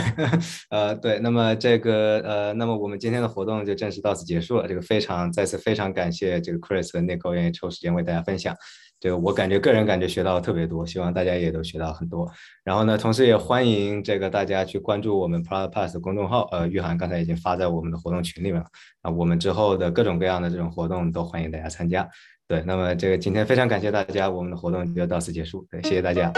[0.70, 8.54] 呃对，那么这个呃，那么我们今天的活动就正式到此结束了，这个非常再次非常感谢这个 Chris 和 Nico 愿意时间为大家分享。
[9.00, 12.26] 这个我感觉个人感觉学到特别多，希望大家也都学到很多。
[12.62, 18.66] 然后呢，同时也欢迎这个大家去关注我们 Product Pass 公众号，呃，玉涵刚才已经发在我们的活动群里面了。
[19.02, 22.08] 啊，我们之后的各种各样的这种活动都欢迎大家参加。
[22.48, 25.66] 对，那么这个今天非常感谢大家，我们的活动就到此结束。
[25.70, 26.32] 对，谢谢大家。